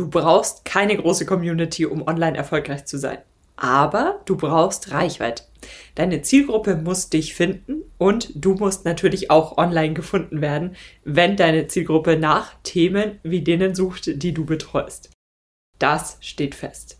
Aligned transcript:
du 0.00 0.08
brauchst 0.08 0.64
keine 0.64 0.96
große 0.96 1.26
Community, 1.26 1.84
um 1.84 2.06
online 2.08 2.36
erfolgreich 2.36 2.86
zu 2.86 2.96
sein. 2.96 3.18
Aber 3.56 4.22
du 4.24 4.34
brauchst 4.34 4.92
Reichweite. 4.92 5.44
Deine 5.94 6.22
Zielgruppe 6.22 6.74
muss 6.76 7.10
dich 7.10 7.34
finden 7.34 7.82
und 7.98 8.32
du 8.34 8.54
musst 8.54 8.86
natürlich 8.86 9.30
auch 9.30 9.58
online 9.58 9.92
gefunden 9.92 10.40
werden, 10.40 10.74
wenn 11.04 11.36
deine 11.36 11.66
Zielgruppe 11.66 12.16
nach 12.16 12.54
Themen 12.62 13.18
wie 13.22 13.42
denen 13.42 13.74
sucht, 13.74 14.22
die 14.22 14.32
du 14.32 14.46
betreust. 14.46 15.10
Das 15.78 16.16
steht 16.20 16.54
fest. 16.54 16.96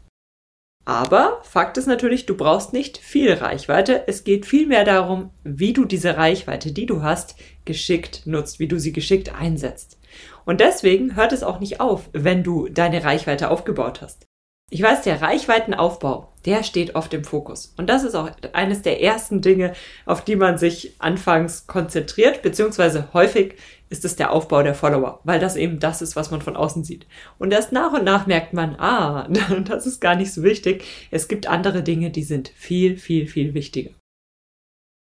Aber 0.85 1.41
Fakt 1.43 1.79
ist 1.79 1.87
natürlich, 1.87 2.27
du 2.27 2.37
brauchst 2.37 2.75
nicht 2.75 2.99
viel 2.99 3.33
Reichweite. 3.33 4.05
Es 4.09 4.25
geht 4.25 4.45
vielmehr 4.45 4.85
darum, 4.85 5.31
wie 5.43 5.73
du 5.73 5.87
diese 5.87 6.19
Reichweite, 6.19 6.73
die 6.73 6.85
du 6.85 7.03
hast, 7.03 7.37
geschickt 7.65 8.27
nutzt, 8.27 8.59
wie 8.59 8.69
du 8.69 8.79
sie 8.79 8.93
geschickt 8.93 9.35
einsetzt. 9.35 9.99
Und 10.45 10.61
deswegen 10.61 11.17
hört 11.17 11.33
es 11.33 11.43
auch 11.43 11.61
nicht 11.61 11.81
auf, 11.81 12.09
wenn 12.13 12.43
du 12.43 12.69
deine 12.69 13.05
Reichweite 13.05 13.51
aufgebaut 13.51 14.03
hast. 14.03 14.27
Ich 14.73 14.81
weiß, 14.81 15.03
der 15.03 15.21
Reichweitenaufbau, 15.21 16.33
der 16.47 16.63
steht 16.63 16.95
oft 16.95 17.13
im 17.13 17.25
Fokus. 17.25 17.75
Und 17.77 17.91
das 17.91 18.05
ist 18.05 18.15
auch 18.15 18.31
eines 18.53 18.83
der 18.83 19.03
ersten 19.03 19.41
Dinge, 19.41 19.73
auf 20.07 20.25
die 20.25 20.37
man 20.37 20.59
sich 20.59 20.95
anfangs 21.01 21.67
konzentriert, 21.67 22.43
beziehungsweise 22.43 23.13
häufig 23.13 23.57
ist 23.89 24.05
es 24.05 24.15
der 24.15 24.31
Aufbau 24.31 24.63
der 24.63 24.77
Follower, 24.77 25.21
weil 25.25 25.41
das 25.41 25.57
eben 25.57 25.81
das 25.81 26.03
ist, 26.03 26.15
was 26.15 26.31
man 26.31 26.41
von 26.41 26.55
außen 26.55 26.85
sieht. 26.85 27.09
Und 27.39 27.53
erst 27.53 27.73
nach 27.73 27.93
und 27.93 28.05
nach 28.05 28.29
merkt 28.29 28.53
man, 28.53 28.77
ah, 28.79 29.29
das 29.65 29.87
ist 29.87 30.01
gar 30.01 30.15
nicht 30.15 30.33
so 30.33 30.45
wichtig. 30.45 30.85
Es 31.11 31.27
gibt 31.27 31.49
andere 31.49 31.83
Dinge, 31.83 32.11
die 32.11 32.23
sind 32.23 32.49
viel, 32.51 32.97
viel, 32.97 33.27
viel 33.27 33.55
wichtiger. 33.55 33.91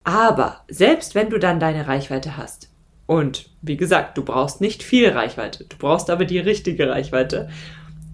Aber 0.05 0.65
selbst 0.69 1.17
wenn 1.17 1.31
du 1.31 1.39
dann 1.39 1.59
deine 1.59 1.89
Reichweite 1.89 2.37
hast, 2.37 2.71
und 3.09 3.49
wie 3.63 3.79
gesagt, 3.79 4.19
du 4.19 4.23
brauchst 4.23 4.61
nicht 4.61 4.83
viel 4.83 5.09
Reichweite, 5.09 5.65
du 5.65 5.79
brauchst 5.79 6.11
aber 6.11 6.27
die 6.27 6.39
richtige 6.39 6.91
Reichweite, 6.91 7.49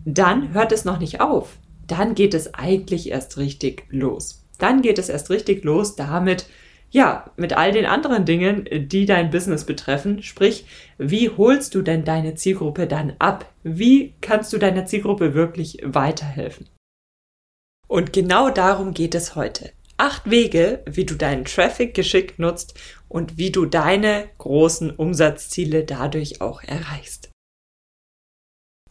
dann 0.05 0.55
hört 0.55 0.71
es 0.71 0.85
noch 0.85 1.01
nicht 1.01 1.21
auf. 1.21 1.59
Dann 1.89 2.15
geht 2.15 2.33
es 2.33 2.55
eigentlich 2.55 3.11
erst 3.11 3.37
richtig 3.37 3.87
los. 3.91 4.47
Dann 4.59 4.83
geht 4.83 5.01
es 5.01 5.09
erst 5.09 5.31
richtig 5.31 5.65
los 5.65 5.97
damit, 5.97 6.47
ja, 6.91 7.29
mit 7.37 7.55
all 7.55 7.73
den 7.73 7.87
anderen 7.87 8.25
Dingen, 8.25 8.69
die 8.71 9.05
dein 9.05 9.31
Business 9.31 9.65
betreffen. 9.67 10.23
Sprich, 10.23 10.65
wie 10.97 11.29
holst 11.29 11.75
du 11.75 11.83
denn 11.83 12.05
deine 12.05 12.37
Zielgruppe 12.37 12.87
dann 12.87 13.15
ab? 13.19 13.53
Wie 13.65 14.15
kannst 14.21 14.53
du 14.53 14.59
deiner 14.59 14.87
Zielgruppe 14.87 15.35
wirklich 15.35 15.79
weiterhelfen? 15.83 16.69
Und 17.89 18.13
genau 18.13 18.49
darum 18.49 18.95
geht 18.95 19.17
es 19.17 19.35
heute. 19.35 19.73
Acht 20.05 20.29
Wege, 20.29 20.83
wie 20.85 21.07
du 21.07 21.15
deinen 21.15 21.47
Traffic 21.47 21.95
geschickt 21.95 22.39
nutzt 22.39 22.75
und 23.09 23.39
wie 23.39 23.51
du 23.51 23.65
deine 23.65 24.29
großen 24.37 24.91
Umsatzziele 24.91 25.83
dadurch 25.83 26.43
auch 26.43 26.63
erreichst. 26.63 27.31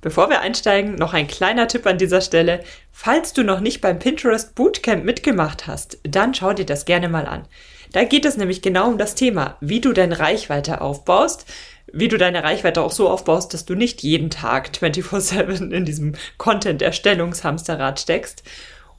Bevor 0.02 0.31
wir 0.31 0.41
einsteigen, 0.41 0.95
noch 0.95 1.14
ein 1.14 1.28
kleiner 1.28 1.67
Tipp 1.67 1.86
an 1.86 2.00
dieser 2.00 2.22
Stelle. 2.22 2.64
Falls 2.91 3.31
du 3.34 3.44
noch 3.44 3.59
nicht 3.59 3.80
beim 3.80 4.00
Pinterest 4.00 4.56
Bootcamp 4.56 5.06
mitgemacht 5.06 5.67
hast, 5.67 6.00
dann 6.02 6.34
schau 6.34 6.53
dir 6.53 6.66
das 6.66 6.86
gerne 6.86 7.09
mal 7.09 7.28
an. 7.28 7.47
Da 7.91 8.06
geht 8.06 8.25
es 8.25 8.36
nämlich 8.36 8.64
genau 8.64 8.88
um 8.88 8.97
das 8.97 9.14
Thema, 9.14 9.58
wie 9.61 9.81
du 9.81 9.94
deine 9.94 10.17
Reichweite 10.17 10.81
aufbaust, 10.81 11.45
wie 11.91 12.08
du 12.08 12.17
deine 12.17 12.44
Reichweite 12.44 12.81
auch 12.81 12.91
so 12.91 13.08
aufbaust, 13.08 13.53
dass 13.53 13.66
du 13.66 13.75
nicht 13.75 14.02
jeden 14.02 14.31
Tag 14.31 14.72
24/7 14.81 15.69
in 15.72 15.86
diesem 15.86 16.16
Content-Erstellungshamsterrad 16.39 18.00
steckst 18.00 18.41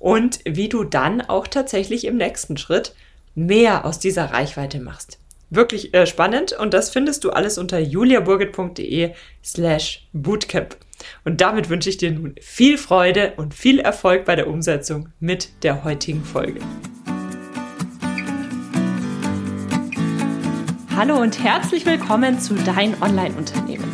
und 0.05 0.41
wie 0.45 0.69
du 0.69 0.85
dann 0.85 1.23
auch 1.23 1.49
tatsächlich 1.49 2.05
im 2.05 2.19
nächsten 2.19 2.59
Schritt 2.59 2.95
mehr 3.35 3.87
aus 3.87 3.99
dieser 3.99 4.27
Reichweite 4.27 4.79
machst 4.79 5.19
wirklich 5.51 5.95
äh, 5.95 6.05
spannend 6.05 6.53
und 6.53 6.75
das 6.75 6.91
findest 6.91 7.23
du 7.23 7.31
alles 7.31 7.59
unter 7.59 7.79
juliaburgit.de 7.79 9.13
slash 9.45 10.09
bootcamp. 10.13 10.77
Und 11.25 11.41
damit 11.41 11.69
wünsche 11.69 11.91
ich 11.91 11.97
dir 11.97 12.11
nun 12.11 12.35
viel 12.41 12.77
Freude 12.77 13.35
und 13.37 13.55
viel 13.55 13.79
Erfolg 13.79 14.25
bei 14.25 14.35
der 14.35 14.49
Umsetzung 14.49 15.11
mit 15.21 15.63
der 15.63 15.85
heutigen 15.85 16.25
Folge. 16.25 16.61
Hallo 20.97 21.21
und 21.21 21.41
herzlich 21.43 21.87
willkommen 21.87 22.41
zu 22.41 22.55
Dein 22.55 23.01
Online-Unternehmen. 23.01 23.94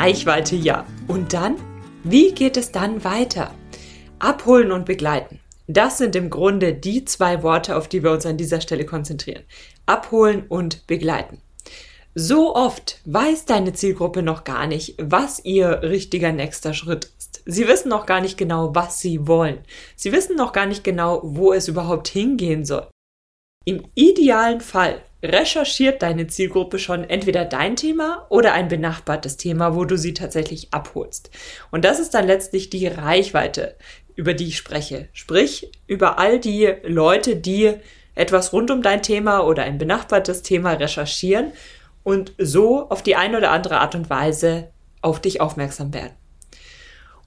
Reichweite 0.00 0.56
ja. 0.56 0.86
Und 1.08 1.34
dann? 1.34 1.56
Wie 2.04 2.32
geht 2.32 2.56
es 2.56 2.72
dann 2.72 3.04
weiter? 3.04 3.54
Abholen 4.18 4.72
und 4.72 4.86
begleiten. 4.86 5.40
Das 5.66 5.98
sind 5.98 6.16
im 6.16 6.30
Grunde 6.30 6.72
die 6.72 7.04
zwei 7.04 7.42
Worte, 7.42 7.76
auf 7.76 7.86
die 7.86 8.02
wir 8.02 8.10
uns 8.10 8.24
an 8.24 8.38
dieser 8.38 8.62
Stelle 8.62 8.86
konzentrieren. 8.86 9.42
Abholen 9.84 10.46
und 10.48 10.86
begleiten. 10.86 11.42
So 12.14 12.56
oft 12.56 13.02
weiß 13.04 13.44
deine 13.44 13.74
Zielgruppe 13.74 14.22
noch 14.22 14.44
gar 14.44 14.66
nicht, 14.66 14.94
was 14.98 15.44
ihr 15.44 15.82
richtiger 15.82 16.32
nächster 16.32 16.72
Schritt 16.72 17.10
ist. 17.18 17.42
Sie 17.44 17.68
wissen 17.68 17.90
noch 17.90 18.06
gar 18.06 18.22
nicht 18.22 18.38
genau, 18.38 18.74
was 18.74 19.00
sie 19.00 19.26
wollen. 19.26 19.58
Sie 19.96 20.12
wissen 20.12 20.34
noch 20.34 20.54
gar 20.54 20.64
nicht 20.64 20.82
genau, 20.82 21.20
wo 21.22 21.52
es 21.52 21.68
überhaupt 21.68 22.08
hingehen 22.08 22.64
soll. 22.64 22.88
Im 23.66 23.84
idealen 23.94 24.62
Fall 24.62 25.02
recherchiert 25.22 26.02
deine 26.02 26.26
Zielgruppe 26.26 26.78
schon 26.78 27.08
entweder 27.08 27.44
dein 27.44 27.76
Thema 27.76 28.26
oder 28.30 28.54
ein 28.54 28.68
benachbartes 28.68 29.36
Thema, 29.36 29.74
wo 29.74 29.84
du 29.84 29.96
sie 29.96 30.14
tatsächlich 30.14 30.68
abholst. 30.72 31.30
Und 31.70 31.84
das 31.84 31.98
ist 31.98 32.14
dann 32.14 32.26
letztlich 32.26 32.70
die 32.70 32.86
Reichweite, 32.86 33.76
über 34.14 34.34
die 34.34 34.48
ich 34.48 34.56
spreche. 34.56 35.08
Sprich, 35.12 35.70
über 35.86 36.18
all 36.18 36.38
die 36.38 36.74
Leute, 36.84 37.36
die 37.36 37.74
etwas 38.14 38.52
rund 38.52 38.70
um 38.70 38.82
dein 38.82 39.02
Thema 39.02 39.40
oder 39.40 39.62
ein 39.62 39.78
benachbartes 39.78 40.42
Thema 40.42 40.72
recherchieren 40.72 41.52
und 42.02 42.32
so 42.38 42.88
auf 42.88 43.02
die 43.02 43.16
eine 43.16 43.38
oder 43.38 43.50
andere 43.50 43.80
Art 43.80 43.94
und 43.94 44.10
Weise 44.10 44.68
auf 45.02 45.20
dich 45.20 45.40
aufmerksam 45.40 45.94
werden. 45.94 46.19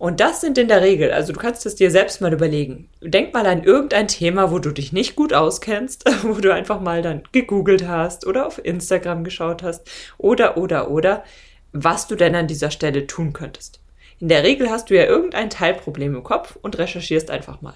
Und 0.04 0.20
das 0.20 0.42
sind 0.42 0.58
in 0.58 0.68
der 0.68 0.82
Regel, 0.82 1.14
also 1.14 1.32
du 1.32 1.40
kannst 1.40 1.66
es 1.66 1.76
dir 1.76 1.90
selbst 1.90 2.20
mal 2.20 2.34
überlegen. 2.34 2.90
Denk 3.00 3.34
mal 3.34 3.46
an 3.46 3.64
irgendein 3.64 4.10
Thema, 4.10 4.52
wo 4.52 4.60
du 4.60 4.72
dich 4.72 4.92
nicht 4.92 5.16
gut 5.16 5.32
auskennst, 5.32 6.04
wo 6.24 6.34
du 6.34 6.54
einfach 6.54 6.82
mal 6.82 7.02
dann 7.02 7.24
gegoogelt 7.32 7.88
hast 7.88 8.28
oder 8.28 8.46
auf 8.46 8.60
Instagram 8.62 9.24
geschaut 9.24 9.64
hast 9.64 9.90
oder, 10.18 10.58
oder, 10.58 10.92
oder, 10.92 11.24
was 11.72 12.06
du 12.06 12.16
denn 12.16 12.36
an 12.36 12.48
dieser 12.48 12.70
Stelle 12.70 13.08
tun 13.08 13.32
könntest. 13.32 13.80
In 14.20 14.28
der 14.28 14.44
Regel 14.44 14.70
hast 14.70 14.90
du 14.90 14.94
ja 14.94 15.06
irgendein 15.06 15.50
Teilproblem 15.50 16.16
im 16.16 16.24
Kopf 16.24 16.58
und 16.62 16.78
recherchierst 16.78 17.32
einfach 17.32 17.62
mal. 17.62 17.76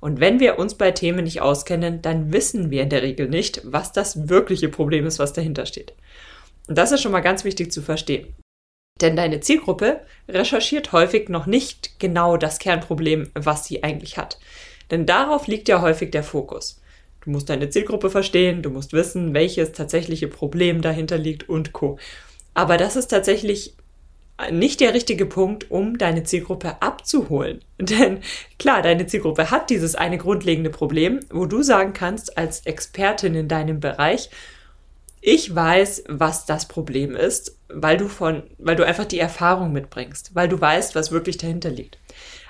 Und 0.00 0.18
wenn 0.18 0.40
wir 0.40 0.58
uns 0.58 0.76
bei 0.76 0.92
Themen 0.92 1.24
nicht 1.24 1.42
auskennen, 1.42 2.00
dann 2.00 2.32
wissen 2.32 2.70
wir 2.70 2.84
in 2.84 2.88
der 2.88 3.02
Regel 3.02 3.28
nicht, 3.28 3.60
was 3.64 3.92
das 3.92 4.30
wirkliche 4.30 4.70
Problem 4.70 5.04
ist, 5.04 5.18
was 5.18 5.34
dahinter 5.34 5.66
steht. 5.66 5.92
Und 6.68 6.78
das 6.78 6.90
ist 6.90 7.02
schon 7.02 7.12
mal 7.12 7.20
ganz 7.20 7.44
wichtig 7.44 7.70
zu 7.70 7.82
verstehen. 7.82 8.34
Denn 9.00 9.16
deine 9.16 9.40
Zielgruppe 9.40 10.00
recherchiert 10.28 10.92
häufig 10.92 11.28
noch 11.28 11.46
nicht 11.46 11.98
genau 11.98 12.36
das 12.36 12.58
Kernproblem, 12.58 13.30
was 13.34 13.64
sie 13.64 13.82
eigentlich 13.82 14.18
hat. 14.18 14.38
Denn 14.90 15.06
darauf 15.06 15.46
liegt 15.46 15.68
ja 15.68 15.80
häufig 15.80 16.10
der 16.10 16.22
Fokus. 16.22 16.80
Du 17.22 17.30
musst 17.30 17.48
deine 17.50 17.68
Zielgruppe 17.68 18.10
verstehen, 18.10 18.62
du 18.62 18.70
musst 18.70 18.92
wissen, 18.92 19.34
welches 19.34 19.72
tatsächliche 19.72 20.28
Problem 20.28 20.82
dahinter 20.82 21.18
liegt 21.18 21.48
und 21.48 21.72
co. 21.72 21.98
Aber 22.54 22.76
das 22.76 22.96
ist 22.96 23.08
tatsächlich 23.08 23.74
nicht 24.50 24.80
der 24.80 24.94
richtige 24.94 25.26
Punkt, 25.26 25.70
um 25.70 25.98
deine 25.98 26.22
Zielgruppe 26.22 26.80
abzuholen. 26.80 27.60
Denn 27.78 28.20
klar, 28.58 28.82
deine 28.82 29.06
Zielgruppe 29.06 29.50
hat 29.50 29.68
dieses 29.70 29.94
eine 29.94 30.18
grundlegende 30.18 30.70
Problem, 30.70 31.20
wo 31.30 31.44
du 31.44 31.62
sagen 31.62 31.92
kannst, 31.92 32.38
als 32.38 32.64
Expertin 32.66 33.34
in 33.34 33.48
deinem 33.48 33.80
Bereich, 33.80 34.30
ich 35.20 35.54
weiß, 35.54 36.04
was 36.08 36.46
das 36.46 36.66
Problem 36.66 37.14
ist, 37.14 37.58
weil 37.68 37.96
du 37.96 38.08
von, 38.08 38.42
weil 38.58 38.76
du 38.76 38.86
einfach 38.86 39.04
die 39.04 39.18
Erfahrung 39.18 39.72
mitbringst, 39.72 40.34
weil 40.34 40.48
du 40.48 40.60
weißt, 40.60 40.94
was 40.94 41.12
wirklich 41.12 41.36
dahinter 41.36 41.70
liegt. 41.70 41.98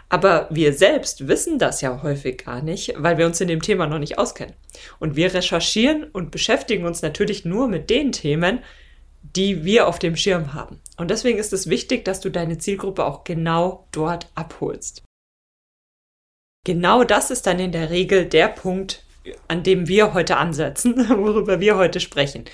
Aber 0.08 0.48
wir 0.50 0.72
selbst 0.72 1.28
wissen 1.28 1.58
das 1.58 1.80
ja 1.80 2.02
häufig 2.02 2.44
gar 2.44 2.62
nicht, 2.62 2.94
weil 2.96 3.16
wir 3.16 3.26
uns 3.26 3.40
in 3.40 3.48
dem 3.48 3.62
Thema 3.62 3.86
noch 3.86 4.00
nicht 4.00 4.18
auskennen. 4.18 4.54
Und 4.98 5.14
wir 5.14 5.32
recherchieren 5.32 6.04
und 6.04 6.32
beschäftigen 6.32 6.84
uns 6.84 7.00
natürlich 7.00 7.44
nur 7.44 7.68
mit 7.68 7.90
den 7.90 8.10
Themen, 8.10 8.60
die 9.22 9.64
wir 9.64 9.86
auf 9.86 10.00
dem 10.00 10.16
Schirm 10.16 10.52
haben. 10.52 10.80
Und 10.96 11.10
deswegen 11.10 11.38
ist 11.38 11.52
es 11.52 11.68
wichtig, 11.68 12.04
dass 12.04 12.20
du 12.20 12.30
deine 12.30 12.58
Zielgruppe 12.58 13.04
auch 13.04 13.22
genau 13.22 13.86
dort 13.92 14.28
abholst. 14.34 15.02
Genau 16.66 17.04
das 17.04 17.30
ist 17.30 17.46
dann 17.46 17.58
in 17.58 17.72
der 17.72 17.90
Regel 17.90 18.26
der 18.26 18.48
Punkt, 18.48 19.04
an 19.48 19.62
dem 19.62 19.88
wir 19.88 20.14
heute 20.14 20.36
ansetzen, 20.36 20.94
worüber 21.08 21.60
wir 21.60 21.76
heute 21.76 22.00
sprechen. 22.00 22.44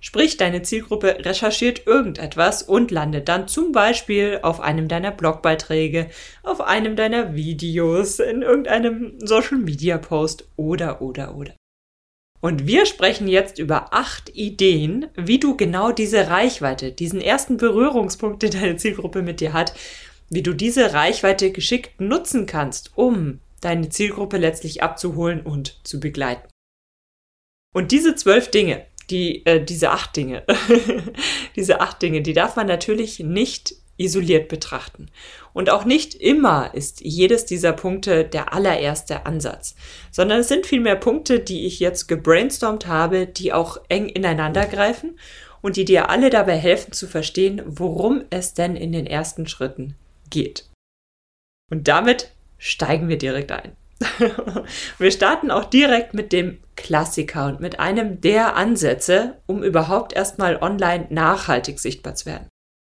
Sprich, 0.00 0.36
deine 0.36 0.60
Zielgruppe 0.60 1.16
recherchiert 1.20 1.86
irgendetwas 1.86 2.62
und 2.62 2.90
landet 2.90 3.26
dann 3.26 3.48
zum 3.48 3.72
Beispiel 3.72 4.38
auf 4.42 4.60
einem 4.60 4.86
deiner 4.86 5.10
Blogbeiträge, 5.10 6.10
auf 6.42 6.60
einem 6.60 6.94
deiner 6.94 7.34
Videos, 7.34 8.18
in 8.18 8.42
irgendeinem 8.42 9.14
Social 9.20 9.56
Media 9.56 9.96
Post 9.96 10.46
oder, 10.56 11.00
oder, 11.00 11.34
oder. 11.36 11.54
Und 12.42 12.66
wir 12.66 12.84
sprechen 12.84 13.28
jetzt 13.28 13.58
über 13.58 13.94
acht 13.94 14.28
Ideen, 14.34 15.06
wie 15.16 15.38
du 15.38 15.56
genau 15.56 15.90
diese 15.90 16.28
Reichweite, 16.28 16.92
diesen 16.92 17.22
ersten 17.22 17.56
Berührungspunkt, 17.56 18.42
den 18.42 18.50
deine 18.50 18.76
Zielgruppe 18.76 19.22
mit 19.22 19.40
dir 19.40 19.54
hat, 19.54 19.72
wie 20.28 20.42
du 20.42 20.52
diese 20.52 20.92
Reichweite 20.92 21.50
geschickt 21.52 22.02
nutzen 22.02 22.44
kannst, 22.44 22.90
um 22.96 23.40
deine 23.64 23.88
Zielgruppe 23.88 24.36
letztlich 24.36 24.82
abzuholen 24.82 25.40
und 25.42 25.80
zu 25.84 26.00
begleiten. 26.00 26.48
Und 27.74 27.90
diese 27.90 28.14
zwölf 28.14 28.50
Dinge, 28.50 28.86
die, 29.10 29.44
äh, 29.46 29.64
diese 29.64 29.90
acht 29.90 30.16
Dinge, 30.16 30.44
diese 31.56 31.80
acht 31.80 32.00
Dinge, 32.00 32.22
die 32.22 32.32
darf 32.32 32.56
man 32.56 32.66
natürlich 32.66 33.20
nicht 33.20 33.74
isoliert 33.96 34.48
betrachten. 34.48 35.06
Und 35.52 35.70
auch 35.70 35.84
nicht 35.84 36.14
immer 36.14 36.74
ist 36.74 37.00
jedes 37.00 37.46
dieser 37.46 37.72
Punkte 37.72 38.24
der 38.24 38.52
allererste 38.52 39.24
Ansatz, 39.24 39.76
sondern 40.10 40.40
es 40.40 40.48
sind 40.48 40.66
vielmehr 40.66 40.96
Punkte, 40.96 41.40
die 41.40 41.66
ich 41.66 41.78
jetzt 41.78 42.08
gebrainstormt 42.08 42.86
habe, 42.86 43.26
die 43.26 43.52
auch 43.52 43.78
eng 43.88 44.08
ineinander 44.08 44.66
greifen 44.66 45.18
und 45.62 45.76
die 45.76 45.84
dir 45.84 46.10
alle 46.10 46.30
dabei 46.30 46.56
helfen 46.56 46.92
zu 46.92 47.06
verstehen, 47.06 47.62
worum 47.64 48.24
es 48.30 48.54
denn 48.54 48.76
in 48.76 48.92
den 48.92 49.06
ersten 49.06 49.46
Schritten 49.46 49.94
geht. 50.28 50.68
Und 51.70 51.88
damit 51.88 52.33
steigen 52.58 53.08
wir 53.08 53.18
direkt 53.18 53.52
ein. 53.52 53.76
wir 54.98 55.10
starten 55.10 55.50
auch 55.50 55.64
direkt 55.64 56.14
mit 56.14 56.32
dem 56.32 56.58
Klassiker 56.76 57.46
und 57.46 57.60
mit 57.60 57.78
einem 57.80 58.20
der 58.20 58.56
Ansätze, 58.56 59.40
um 59.46 59.62
überhaupt 59.62 60.12
erstmal 60.12 60.56
online 60.56 61.06
nachhaltig 61.10 61.78
sichtbar 61.78 62.14
zu 62.14 62.26
werden. 62.26 62.48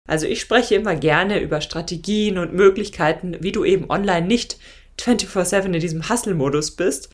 Also 0.08 0.26
ich 0.26 0.40
spreche 0.40 0.74
immer 0.74 0.96
gerne 0.96 1.38
über 1.38 1.60
Strategien 1.60 2.38
und 2.38 2.54
Möglichkeiten, 2.54 3.36
wie 3.40 3.52
du 3.52 3.64
eben 3.64 3.90
online 3.90 4.26
nicht 4.26 4.58
24/7 4.98 5.74
in 5.74 5.80
diesem 5.80 6.08
Hustle-Modus 6.08 6.72
bist 6.72 7.12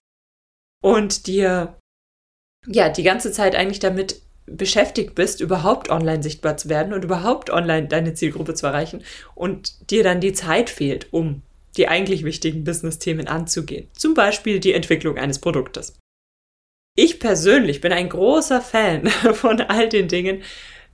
und 0.80 1.26
dir 1.26 1.76
ja 2.66 2.88
die 2.88 3.02
ganze 3.02 3.32
Zeit 3.32 3.54
eigentlich 3.54 3.80
damit 3.80 4.22
beschäftigt 4.46 5.14
bist, 5.14 5.40
überhaupt 5.40 5.90
online 5.90 6.22
sichtbar 6.22 6.56
zu 6.56 6.68
werden 6.68 6.92
und 6.92 7.04
überhaupt 7.04 7.50
online 7.50 7.88
deine 7.88 8.14
Zielgruppe 8.14 8.54
zu 8.54 8.66
erreichen 8.66 9.02
und 9.34 9.90
dir 9.90 10.04
dann 10.04 10.20
die 10.20 10.32
Zeit 10.32 10.70
fehlt, 10.70 11.12
um 11.12 11.42
die 11.76 11.88
eigentlich 11.88 12.24
wichtigen 12.24 12.64
Business-Themen 12.64 13.28
anzugehen. 13.28 13.88
Zum 13.96 14.14
Beispiel 14.14 14.60
die 14.60 14.72
Entwicklung 14.72 15.18
eines 15.18 15.38
Produktes. 15.38 15.96
Ich 16.96 17.18
persönlich 17.18 17.80
bin 17.80 17.92
ein 17.92 18.08
großer 18.08 18.60
Fan 18.60 19.08
von 19.32 19.60
all 19.60 19.88
den 19.88 20.08
Dingen, 20.08 20.42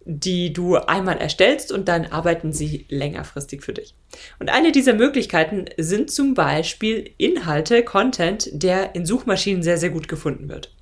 die 0.04 0.52
du 0.52 0.76
einmal 0.76 1.18
erstellst 1.18 1.72
und 1.72 1.88
dann 1.88 2.06
arbeiten 2.06 2.52
sie 2.52 2.86
längerfristig 2.88 3.62
für 3.62 3.74
dich. 3.74 3.94
Und 4.38 4.48
eine 4.48 4.72
dieser 4.72 4.94
Möglichkeiten 4.94 5.66
sind 5.76 6.10
zum 6.10 6.32
Beispiel 6.32 7.12
Inhalte, 7.18 7.84
Content, 7.84 8.48
der 8.52 8.94
in 8.94 9.04
Suchmaschinen 9.04 9.62
sehr, 9.62 9.76
sehr 9.76 9.90
gut 9.90 10.08
gefunden 10.08 10.48
wird. 10.48 10.74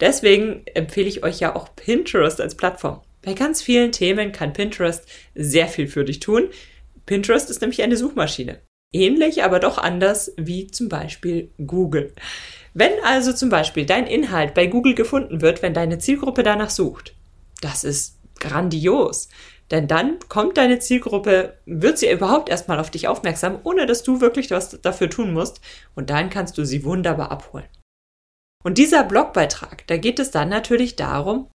Deswegen 0.00 0.62
empfehle 0.74 1.08
ich 1.08 1.24
euch 1.24 1.40
ja 1.40 1.56
auch 1.56 1.74
Pinterest 1.74 2.40
als 2.40 2.56
Plattform. 2.56 3.00
Bei 3.22 3.32
ganz 3.32 3.62
vielen 3.62 3.90
Themen 3.90 4.32
kann 4.32 4.52
Pinterest 4.52 5.08
sehr 5.34 5.66
viel 5.66 5.88
für 5.88 6.04
dich 6.04 6.20
tun. 6.20 6.50
Pinterest 7.06 7.50
ist 7.50 7.62
nämlich 7.62 7.82
eine 7.82 7.96
Suchmaschine. 7.96 8.60
Ähnlich, 8.92 9.44
aber 9.44 9.60
doch 9.60 9.78
anders 9.78 10.32
wie 10.36 10.66
zum 10.68 10.88
Beispiel 10.88 11.50
Google. 11.58 12.14
Wenn 12.72 12.92
also 13.04 13.32
zum 13.32 13.50
Beispiel 13.50 13.84
dein 13.84 14.06
Inhalt 14.06 14.54
bei 14.54 14.66
Google 14.66 14.94
gefunden 14.94 15.40
wird, 15.40 15.62
wenn 15.62 15.74
deine 15.74 15.98
Zielgruppe 15.98 16.42
danach 16.42 16.70
sucht, 16.70 17.14
das 17.60 17.84
ist 17.84 18.18
grandios. 18.38 19.28
Denn 19.70 19.86
dann 19.86 20.18
kommt 20.28 20.56
deine 20.56 20.78
Zielgruppe, 20.78 21.58
wird 21.66 21.98
sie 21.98 22.10
überhaupt 22.10 22.48
erstmal 22.48 22.78
auf 22.78 22.90
dich 22.90 23.06
aufmerksam, 23.06 23.58
ohne 23.64 23.84
dass 23.84 24.02
du 24.02 24.20
wirklich 24.20 24.50
was 24.50 24.80
dafür 24.80 25.10
tun 25.10 25.34
musst. 25.34 25.60
Und 25.94 26.08
dann 26.08 26.30
kannst 26.30 26.56
du 26.56 26.64
sie 26.64 26.84
wunderbar 26.84 27.30
abholen. 27.30 27.68
Und 28.64 28.78
dieser 28.78 29.04
Blogbeitrag, 29.04 29.86
da 29.86 29.98
geht 29.98 30.18
es 30.18 30.30
dann 30.30 30.48
natürlich 30.48 30.96
darum, 30.96 31.50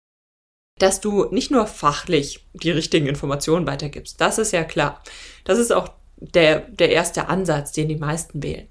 dass 0.80 1.02
du 1.02 1.25
nicht 1.25 1.52
nur 1.52 1.68
fachlich 1.68 2.48
die 2.54 2.72
richtigen 2.72 3.08
Informationen 3.08 3.68
weitergibst. 3.68 4.20
Das 4.20 4.40
ist 4.40 4.54
ja 4.54 4.64
klar. 4.64 5.04
Das 5.44 5.60
ist 5.60 5.72
auch 5.72 5.99
der, 6.19 6.60
der 6.62 6.89
erste 6.89 7.27
Ansatz, 7.27 7.71
den 7.71 7.89
die 7.89 7.95
meisten 7.95 8.44
wählen. 8.44 8.68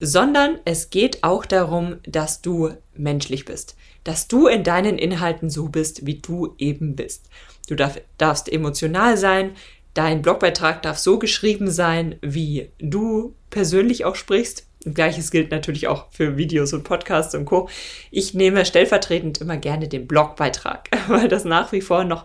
Sondern 0.00 0.58
es 0.64 0.90
geht 0.90 1.24
auch 1.24 1.44
darum, 1.44 1.96
dass 2.04 2.40
du 2.40 2.70
menschlich 2.94 3.44
bist 3.44 3.76
dass 4.08 4.26
du 4.26 4.46
in 4.46 4.64
deinen 4.64 4.96
Inhalten 4.96 5.50
so 5.50 5.68
bist, 5.68 6.06
wie 6.06 6.14
du 6.14 6.54
eben 6.56 6.96
bist. 6.96 7.28
Du 7.68 7.74
darf, 7.74 8.00
darfst 8.16 8.50
emotional 8.50 9.18
sein, 9.18 9.50
dein 9.92 10.22
Blogbeitrag 10.22 10.80
darf 10.80 10.96
so 10.96 11.18
geschrieben 11.18 11.70
sein, 11.70 12.16
wie 12.22 12.70
du 12.78 13.34
persönlich 13.50 14.06
auch 14.06 14.16
sprichst. 14.16 14.66
Gleiches 14.82 15.30
gilt 15.30 15.50
natürlich 15.50 15.88
auch 15.88 16.10
für 16.10 16.38
Videos 16.38 16.72
und 16.72 16.84
Podcasts 16.84 17.34
und 17.34 17.44
Co. 17.44 17.68
Ich 18.10 18.32
nehme 18.32 18.64
stellvertretend 18.64 19.42
immer 19.42 19.58
gerne 19.58 19.88
den 19.88 20.06
Blogbeitrag, 20.06 20.88
weil 21.08 21.28
das 21.28 21.44
nach 21.44 21.72
wie 21.72 21.82
vor 21.82 22.04
noch 22.04 22.24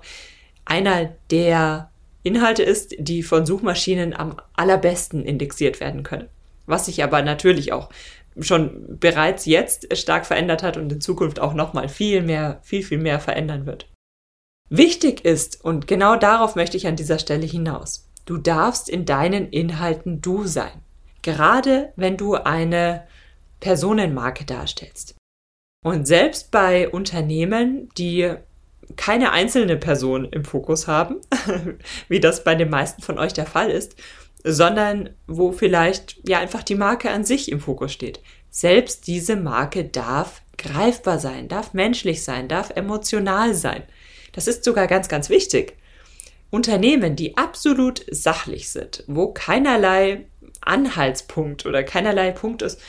einer 0.63 1.13
der 1.31 1.91
Inhalte 2.23 2.63
ist, 2.63 2.95
die 2.97 3.21
von 3.21 3.45
Suchmaschinen 3.45 4.13
am 4.13 4.37
allerbesten 4.53 5.23
indexiert 5.25 5.79
werden 5.79 6.03
können. 6.03 6.29
Was 6.65 6.85
sich 6.85 7.03
aber 7.03 7.21
natürlich 7.21 7.73
auch 7.73 7.89
schon 8.39 8.97
bereits 8.99 9.45
jetzt 9.45 9.95
stark 9.97 10.25
verändert 10.25 10.63
hat 10.63 10.77
und 10.77 10.91
in 10.91 11.01
Zukunft 11.01 11.39
auch 11.39 11.53
nochmal 11.53 11.89
viel 11.89 12.23
mehr, 12.23 12.59
viel, 12.63 12.83
viel 12.83 12.97
mehr 12.97 13.19
verändern 13.19 13.65
wird. 13.65 13.87
Wichtig 14.69 15.23
ist, 15.25 15.63
und 15.63 15.87
genau 15.87 16.15
darauf 16.15 16.55
möchte 16.55 16.77
ich 16.77 16.87
an 16.87 16.95
dieser 16.95 17.19
Stelle 17.19 17.45
hinaus, 17.45 18.09
du 18.25 18.37
darfst 18.37 18.89
in 18.89 19.05
deinen 19.05 19.49
Inhalten 19.49 20.21
du 20.21 20.45
sein. 20.45 20.81
Gerade 21.21 21.93
wenn 21.95 22.17
du 22.17 22.35
eine 22.35 23.05
Personenmarke 23.59 24.45
darstellst. 24.45 25.15
Und 25.85 26.07
selbst 26.07 26.49
bei 26.51 26.89
Unternehmen, 26.89 27.89
die 27.97 28.35
keine 28.95 29.31
einzelne 29.31 29.77
Person 29.77 30.25
im 30.25 30.45
Fokus 30.45 30.87
haben, 30.87 31.17
wie 32.07 32.19
das 32.19 32.43
bei 32.43 32.55
den 32.55 32.69
meisten 32.69 33.01
von 33.01 33.17
euch 33.17 33.33
der 33.33 33.45
Fall 33.45 33.69
ist, 33.69 33.95
sondern 34.43 35.09
wo 35.27 35.51
vielleicht 35.51 36.17
ja 36.27 36.39
einfach 36.39 36.63
die 36.63 36.75
Marke 36.75 37.09
an 37.11 37.23
sich 37.23 37.51
im 37.51 37.59
Fokus 37.59 37.93
steht. 37.93 38.21
Selbst 38.49 39.07
diese 39.07 39.35
Marke 39.35 39.85
darf 39.85 40.41
greifbar 40.57 41.19
sein, 41.19 41.47
darf 41.47 41.73
menschlich 41.73 42.23
sein, 42.23 42.47
darf 42.47 42.69
emotional 42.71 43.53
sein. 43.53 43.83
Das 44.33 44.47
ist 44.47 44.63
sogar 44.63 44.87
ganz, 44.87 45.07
ganz 45.07 45.29
wichtig. 45.29 45.75
Unternehmen, 46.49 47.15
die 47.15 47.35
absolut 47.35 48.05
sachlich 48.11 48.69
sind, 48.69 49.03
wo 49.07 49.27
keinerlei 49.33 50.25
Anhaltspunkt 50.61 51.65
oder 51.65 51.83
keinerlei 51.83 52.31
Punkt 52.31 52.61
ist, 52.61 52.79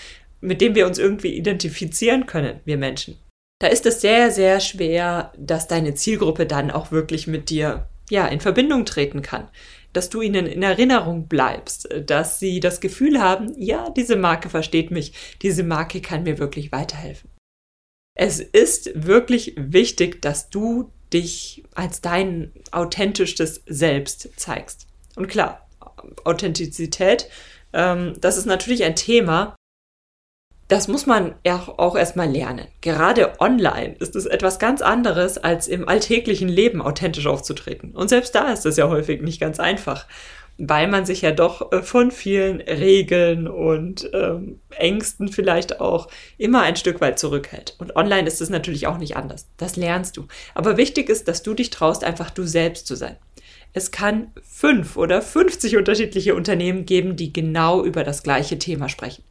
mit 0.41 0.61
dem 0.61 0.75
wir 0.75 0.87
uns 0.87 0.99
irgendwie 0.99 1.35
identifizieren 1.35 2.27
können, 2.27 2.61
wir 2.65 2.77
Menschen. 2.77 3.19
Da 3.61 3.69
ist 3.69 3.87
es 3.87 4.01
sehr, 4.01 4.31
sehr 4.31 4.61
schwer, 4.61 5.33
dass 5.39 5.69
deine 5.69 5.95
Zielgruppe 5.95 6.47
dann 6.47 6.71
auch 6.71 6.91
wirklich 6.91 7.27
mit 7.27 7.51
dir 7.51 7.89
ja, 8.11 8.27
in 8.27 8.41
Verbindung 8.41 8.85
treten 8.85 9.23
kann 9.23 9.49
dass 9.95 10.11
du 10.11 10.21
ihnen 10.21 10.47
in 10.47 10.63
Erinnerung 10.63 11.29
bleibst, 11.29 11.89
dass 12.05 12.39
sie 12.39 12.61
das 12.61 12.81
Gefühl 12.81 13.21
haben, 13.21 13.55
ja, 13.57 13.89
diese 13.91 14.17
Marke 14.17 14.51
versteht 14.51 14.91
mich, 14.91 15.15
diese 15.41 15.63
Marke 15.63 16.03
kann 16.03 16.25
mir 16.25 16.39
wirklich 16.39 16.73
weiterhelfen. 16.73 17.31
Es 18.17 18.41
ist 18.41 18.91
wirklich 18.95 19.55
wichtig, 19.57 20.21
dass 20.21 20.51
du 20.51 20.91
dich 21.13 21.65
als 21.75 22.01
dein 22.01 22.53
authentisches 22.73 23.63
Selbst 23.67 24.29
zeigst. 24.37 24.89
Und 25.17 25.29
klar, 25.29 25.69
Authentizität, 26.25 27.29
ähm, 27.73 28.15
das 28.21 28.37
ist 28.37 28.47
natürlich 28.47 28.85
ein 28.85 28.97
Thema, 28.97 29.57
das 30.75 30.89
muss 30.89 31.07
man 31.07 31.37
auch 31.45 31.95
erstmal 31.95 32.29
lernen. 32.29 32.67
Gerade 32.81 33.41
online 33.41 33.95
ist 34.01 34.17
es 34.17 34.27
etwas 34.27 34.59
ganz 34.59 34.83
anderes, 34.83 35.39
als 35.39 35.69
im 35.69 35.89
alltäglichen 35.89 36.49
Leben 36.49 36.83
authentisch 36.83 37.29
aufzutreten. 37.29 37.93
Und 37.93 38.09
selbst 38.09 38.35
da 38.35 38.53
ist 38.53 38.67
es 38.67 38.77
ja 38.77 38.89
häufig 38.89 39.23
nicht 39.23 39.41
ganz 39.41 39.61
einfach, 39.61 40.07
weil 40.59 40.89
man 40.89 41.07
sich 41.07 41.23
ja 41.23 41.31
doch 41.31 41.71
äh, 41.71 41.83
von 41.83 42.11
vielen 42.11 42.61
Regeln 42.61 43.47
und 43.47 44.11
ähm, 44.13 44.61
Ängsten 44.71 45.29
vielleicht 45.29 45.81
auch 45.81 46.09
immer 46.39 46.63
ein 46.63 46.75
Stück 46.75 47.01
weit 47.01 47.21
zurückhält. 47.21 47.77
Und 47.79 47.95
online 47.95 48.27
ist 48.27 48.41
es 48.41 48.51
natürlich 48.51 48.89
auch 48.89 48.99
nicht 48.99 49.17
anders. 49.17 49.47
Das 49.57 49.77
lernst 49.77 50.17
du. 50.17 50.27
Aber 50.55 50.77
wichtig 50.77 51.09
ist, 51.09 51.29
dass 51.29 51.45
du 51.45 51.55
dich 51.55 51.71
traust, 51.71 52.03
einfach 52.03 52.31
du 52.31 52.43
selbst 52.43 52.89
zu 52.89 52.97
sein. 52.97 53.17
Es 53.73 53.93
kann 53.93 54.33
fünf 54.43 54.97
oder 54.97 55.23
50 55.23 55.77
unterschiedliche 55.77 56.35
Unternehmen 56.35 56.85
geben, 56.85 57.15
die 57.15 57.33
genau 57.33 57.85
über 57.85 58.03
das 58.03 58.25
gleiche 58.25 58.59
Thema 58.59 58.89
sprechen. 58.89 59.25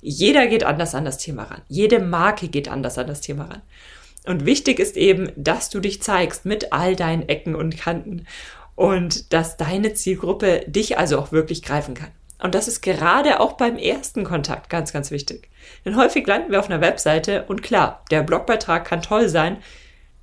Jeder 0.00 0.46
geht 0.46 0.64
anders 0.64 0.94
an 0.94 1.04
das 1.04 1.18
Thema 1.18 1.44
ran. 1.44 1.62
Jede 1.68 2.00
Marke 2.00 2.48
geht 2.48 2.68
anders 2.68 2.98
an 2.98 3.06
das 3.06 3.20
Thema 3.20 3.44
ran. 3.44 3.62
Und 4.26 4.46
wichtig 4.46 4.78
ist 4.78 4.96
eben, 4.96 5.32
dass 5.36 5.70
du 5.70 5.80
dich 5.80 6.02
zeigst 6.02 6.44
mit 6.44 6.72
all 6.72 6.96
deinen 6.96 7.28
Ecken 7.28 7.54
und 7.54 7.78
Kanten 7.78 8.26
und 8.74 9.32
dass 9.32 9.56
deine 9.56 9.94
Zielgruppe 9.94 10.64
dich 10.66 10.98
also 10.98 11.18
auch 11.18 11.32
wirklich 11.32 11.62
greifen 11.62 11.94
kann. 11.94 12.10
Und 12.42 12.54
das 12.54 12.68
ist 12.68 12.80
gerade 12.80 13.40
auch 13.40 13.54
beim 13.54 13.76
ersten 13.76 14.24
Kontakt 14.24 14.70
ganz, 14.70 14.92
ganz 14.92 15.10
wichtig. 15.10 15.48
Denn 15.84 15.96
häufig 15.96 16.26
landen 16.26 16.52
wir 16.52 16.60
auf 16.60 16.70
einer 16.70 16.80
Webseite 16.80 17.44
und 17.48 17.62
klar, 17.62 18.02
der 18.10 18.22
Blogbeitrag 18.22 18.86
kann 18.86 19.02
toll 19.02 19.28
sein, 19.28 19.58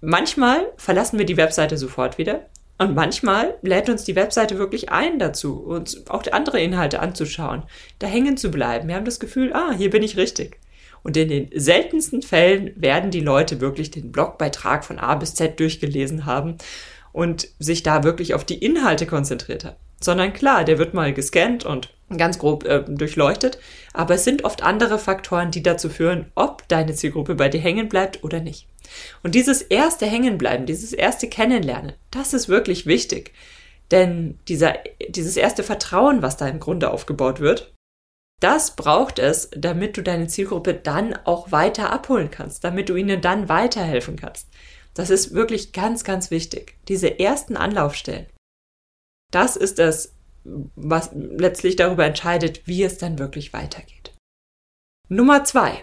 manchmal 0.01 0.65
verlassen 0.77 1.19
wir 1.19 1.25
die 1.25 1.37
Webseite 1.37 1.77
sofort 1.77 2.17
wieder 2.17 2.45
und 2.77 2.93
manchmal 2.95 3.55
lädt 3.61 3.89
uns 3.89 4.03
die 4.03 4.15
Webseite 4.15 4.59
wirklich 4.59 4.89
ein 4.91 5.17
dazu, 5.17 5.59
uns 5.59 6.07
auch 6.09 6.23
andere 6.31 6.59
Inhalte 6.61 6.99
anzuschauen, 6.99 7.63
da 7.99 8.07
hängen 8.07 8.37
zu 8.37 8.51
bleiben. 8.51 8.87
Wir 8.87 8.95
haben 8.95 9.05
das 9.05 9.19
Gefühl, 9.19 9.51
ah, 9.53 9.71
hier 9.75 9.89
bin 9.89 10.03
ich 10.03 10.17
richtig. 10.17 10.59
Und 11.03 11.17
in 11.17 11.29
den 11.29 11.49
seltensten 11.53 12.21
Fällen 12.21 12.71
werden 12.75 13.11
die 13.11 13.21
Leute 13.21 13.61
wirklich 13.61 13.91
den 13.91 14.11
Blogbeitrag 14.11 14.83
von 14.83 14.99
A 14.99 15.15
bis 15.15 15.35
Z 15.35 15.59
durchgelesen 15.59 16.25
haben 16.25 16.57
und 17.13 17.47
sich 17.59 17.81
da 17.81 18.03
wirklich 18.03 18.33
auf 18.33 18.45
die 18.45 18.57
Inhalte 18.57 19.05
konzentriert 19.07 19.65
haben. 19.65 19.77
Sondern 19.99 20.33
klar, 20.33 20.63
der 20.63 20.77
wird 20.77 20.93
mal 20.93 21.13
gescannt 21.13 21.65
und 21.65 21.96
ganz 22.15 22.39
grob 22.39 22.63
äh, 22.65 22.83
durchleuchtet, 22.87 23.59
aber 23.93 24.15
es 24.15 24.23
sind 24.23 24.45
oft 24.45 24.63
andere 24.63 24.97
Faktoren, 24.99 25.51
die 25.51 25.63
dazu 25.63 25.89
führen, 25.89 26.31
ob 26.35 26.67
deine 26.67 26.93
Zielgruppe 26.93 27.35
bei 27.35 27.49
dir 27.49 27.59
hängen 27.59 27.89
bleibt 27.89 28.23
oder 28.23 28.39
nicht. 28.39 28.67
Und 29.23 29.35
dieses 29.35 29.61
erste 29.61 30.05
Hängenbleiben, 30.05 30.65
dieses 30.65 30.93
erste 30.93 31.27
Kennenlernen, 31.27 31.93
das 32.11 32.33
ist 32.33 32.47
wirklich 32.47 32.85
wichtig. 32.85 33.33
Denn 33.91 34.39
dieser, 34.47 34.75
dieses 35.09 35.37
erste 35.37 35.63
Vertrauen, 35.63 36.21
was 36.21 36.37
da 36.37 36.47
im 36.47 36.59
Grunde 36.59 36.91
aufgebaut 36.91 37.39
wird, 37.39 37.73
das 38.39 38.75
braucht 38.75 39.17
es, 39.19 39.49
damit 39.55 39.97
du 39.97 40.03
deine 40.03 40.27
Zielgruppe 40.27 40.73
dann 40.75 41.17
auch 41.25 41.51
weiter 41.51 41.91
abholen 41.91 42.29
kannst, 42.29 42.63
damit 42.63 42.89
du 42.89 42.95
ihnen 42.95 43.21
dann 43.21 43.49
weiterhelfen 43.49 44.15
kannst. 44.15 44.47
Das 44.93 45.09
ist 45.09 45.33
wirklich 45.33 45.73
ganz, 45.73 46.03
ganz 46.03 46.31
wichtig. 46.31 46.77
Diese 46.87 47.19
ersten 47.19 47.57
Anlaufstellen. 47.57 48.27
Das 49.31 49.55
ist 49.55 49.79
es, 49.79 50.16
was 50.75 51.11
letztlich 51.13 51.75
darüber 51.75 52.05
entscheidet, 52.05 52.65
wie 52.65 52.83
es 52.83 52.97
dann 52.97 53.19
wirklich 53.19 53.53
weitergeht. 53.53 54.13
Nummer 55.09 55.43
zwei. 55.43 55.81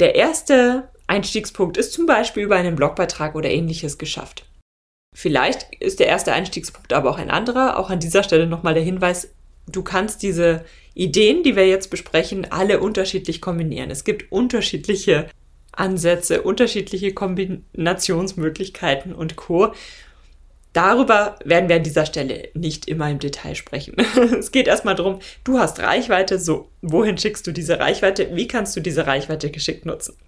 Der 0.00 0.14
erste 0.14 0.90
Einstiegspunkt 1.06 1.76
ist 1.76 1.92
zum 1.92 2.06
Beispiel 2.06 2.42
über 2.42 2.56
einen 2.56 2.76
Blogbeitrag 2.76 3.34
oder 3.34 3.50
ähnliches 3.50 3.98
geschafft. 3.98 4.46
Vielleicht 5.14 5.74
ist 5.80 6.00
der 6.00 6.08
erste 6.08 6.32
Einstiegspunkt 6.32 6.92
aber 6.92 7.10
auch 7.10 7.18
ein 7.18 7.30
anderer. 7.30 7.78
Auch 7.78 7.90
an 7.90 8.00
dieser 8.00 8.22
Stelle 8.22 8.46
nochmal 8.46 8.74
der 8.74 8.82
Hinweis, 8.82 9.32
du 9.66 9.82
kannst 9.82 10.22
diese 10.22 10.64
Ideen, 10.94 11.42
die 11.42 11.56
wir 11.56 11.66
jetzt 11.66 11.90
besprechen, 11.90 12.50
alle 12.50 12.80
unterschiedlich 12.80 13.40
kombinieren. 13.40 13.90
Es 13.90 14.04
gibt 14.04 14.30
unterschiedliche 14.30 15.28
Ansätze, 15.72 16.42
unterschiedliche 16.42 17.14
Kombinationsmöglichkeiten 17.14 19.14
und 19.14 19.36
Co. 19.36 19.72
Darüber 20.76 21.36
werden 21.42 21.70
wir 21.70 21.76
an 21.76 21.84
dieser 21.84 22.04
Stelle 22.04 22.50
nicht 22.52 22.86
immer 22.86 23.10
im 23.10 23.18
Detail 23.18 23.54
sprechen. 23.54 23.96
es 24.38 24.52
geht 24.52 24.66
erstmal 24.66 24.94
darum, 24.94 25.20
du 25.42 25.58
hast 25.58 25.80
Reichweite, 25.80 26.38
so, 26.38 26.68
wohin 26.82 27.16
schickst 27.16 27.46
du 27.46 27.52
diese 27.52 27.80
Reichweite? 27.80 28.36
Wie 28.36 28.46
kannst 28.46 28.76
du 28.76 28.80
diese 28.80 29.06
Reichweite 29.06 29.50
geschickt 29.50 29.86
nutzen? 29.86 30.18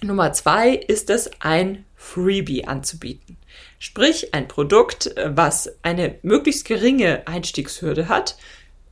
Nummer 0.00 0.32
zwei 0.32 0.76
ist 0.76 1.10
es, 1.10 1.28
ein 1.40 1.86
Freebie 1.96 2.66
anzubieten. 2.66 3.36
Sprich, 3.80 4.32
ein 4.32 4.46
Produkt, 4.46 5.12
was 5.24 5.74
eine 5.82 6.20
möglichst 6.22 6.66
geringe 6.66 7.26
Einstiegshürde 7.26 8.08
hat, 8.08 8.36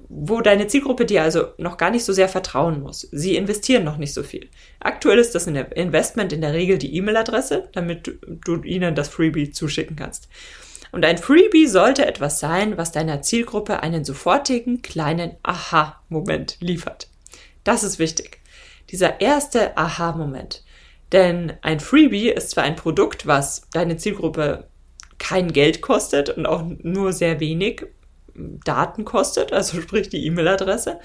wo 0.08 0.40
deine 0.40 0.66
Zielgruppe 0.66 1.06
dir 1.06 1.22
also 1.22 1.52
noch 1.58 1.76
gar 1.76 1.90
nicht 1.90 2.04
so 2.04 2.12
sehr 2.12 2.28
vertrauen 2.28 2.82
muss. 2.82 3.08
Sie 3.12 3.36
investieren 3.36 3.84
noch 3.84 3.98
nicht 3.98 4.14
so 4.14 4.24
viel. 4.24 4.48
Aktuell 4.80 5.18
ist 5.18 5.36
das 5.36 5.46
Investment 5.46 6.32
in 6.32 6.40
der 6.40 6.54
Regel 6.54 6.78
die 6.78 6.96
E-Mail-Adresse, 6.96 7.68
damit 7.72 8.18
du, 8.26 8.62
ihnen 8.64 8.96
das 8.96 9.10
Freebie 9.10 9.52
zuschicken 9.52 9.94
kannst. 9.94 10.28
Und 10.92 11.06
ein 11.06 11.18
Freebie 11.18 11.66
sollte 11.66 12.06
etwas 12.06 12.38
sein, 12.38 12.76
was 12.76 12.92
deiner 12.92 13.22
Zielgruppe 13.22 13.82
einen 13.82 14.04
sofortigen 14.04 14.82
kleinen 14.82 15.32
Aha-Moment 15.42 16.58
liefert. 16.60 17.08
Das 17.64 17.82
ist 17.82 17.98
wichtig. 17.98 18.40
Dieser 18.90 19.20
erste 19.20 19.76
Aha-Moment. 19.76 20.62
Denn 21.10 21.54
ein 21.62 21.80
Freebie 21.80 22.28
ist 22.28 22.50
zwar 22.50 22.64
ein 22.64 22.76
Produkt, 22.76 23.26
was 23.26 23.68
deine 23.72 23.96
Zielgruppe 23.96 24.68
kein 25.18 25.52
Geld 25.52 25.80
kostet 25.80 26.30
und 26.30 26.46
auch 26.46 26.62
nur 26.62 27.12
sehr 27.12 27.40
wenig 27.40 27.86
Daten 28.34 29.04
kostet, 29.04 29.52
also 29.52 29.80
sprich 29.82 30.10
die 30.10 30.26
E-Mail-Adresse. 30.26 31.00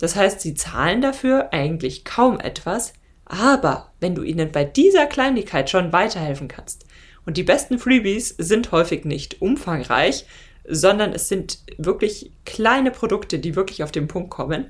Das 0.00 0.16
heißt, 0.16 0.40
sie 0.40 0.54
zahlen 0.54 1.02
dafür 1.02 1.52
eigentlich 1.52 2.04
kaum 2.04 2.40
etwas, 2.40 2.94
aber 3.26 3.92
wenn 4.00 4.14
du 4.16 4.22
ihnen 4.22 4.50
bei 4.50 4.64
dieser 4.64 5.06
Kleinigkeit 5.06 5.70
schon 5.70 5.92
weiterhelfen 5.92 6.48
kannst, 6.48 6.86
und 7.30 7.36
die 7.36 7.44
besten 7.44 7.78
Freebies 7.78 8.34
sind 8.38 8.72
häufig 8.72 9.04
nicht 9.04 9.40
umfangreich, 9.40 10.24
sondern 10.68 11.12
es 11.12 11.28
sind 11.28 11.60
wirklich 11.78 12.32
kleine 12.44 12.90
Produkte, 12.90 13.38
die 13.38 13.54
wirklich 13.54 13.84
auf 13.84 13.92
den 13.92 14.08
Punkt 14.08 14.30
kommen, 14.30 14.66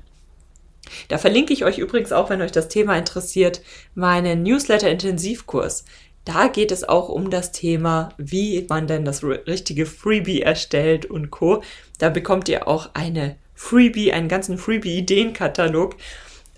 da 1.07 1.17
verlinke 1.17 1.53
ich 1.53 1.65
euch 1.65 1.79
übrigens 1.79 2.11
auch, 2.11 2.29
wenn 2.29 2.43
euch 2.43 2.51
das 2.51 2.67
Thema 2.67 2.95
interessiert, 2.95 3.61
meinen 3.95 4.43
Newsletter-Intensivkurs. 4.43 5.85
Da 6.23 6.49
geht 6.49 6.71
es 6.71 6.87
auch 6.87 7.09
um 7.09 7.31
das 7.31 7.51
Thema, 7.51 8.09
wie 8.19 8.63
man 8.69 8.85
denn 8.85 9.05
das 9.05 9.23
richtige 9.23 9.87
Freebie 9.87 10.43
erstellt 10.43 11.07
und 11.07 11.31
Co. 11.31 11.63
Da 11.97 12.09
bekommt 12.09 12.47
ihr 12.47 12.67
auch 12.67 12.91
eine 12.93 13.37
Freebie, 13.55 14.13
einen 14.13 14.27
ganzen 14.27 14.59
Freebie-Ideenkatalog. 14.59 15.95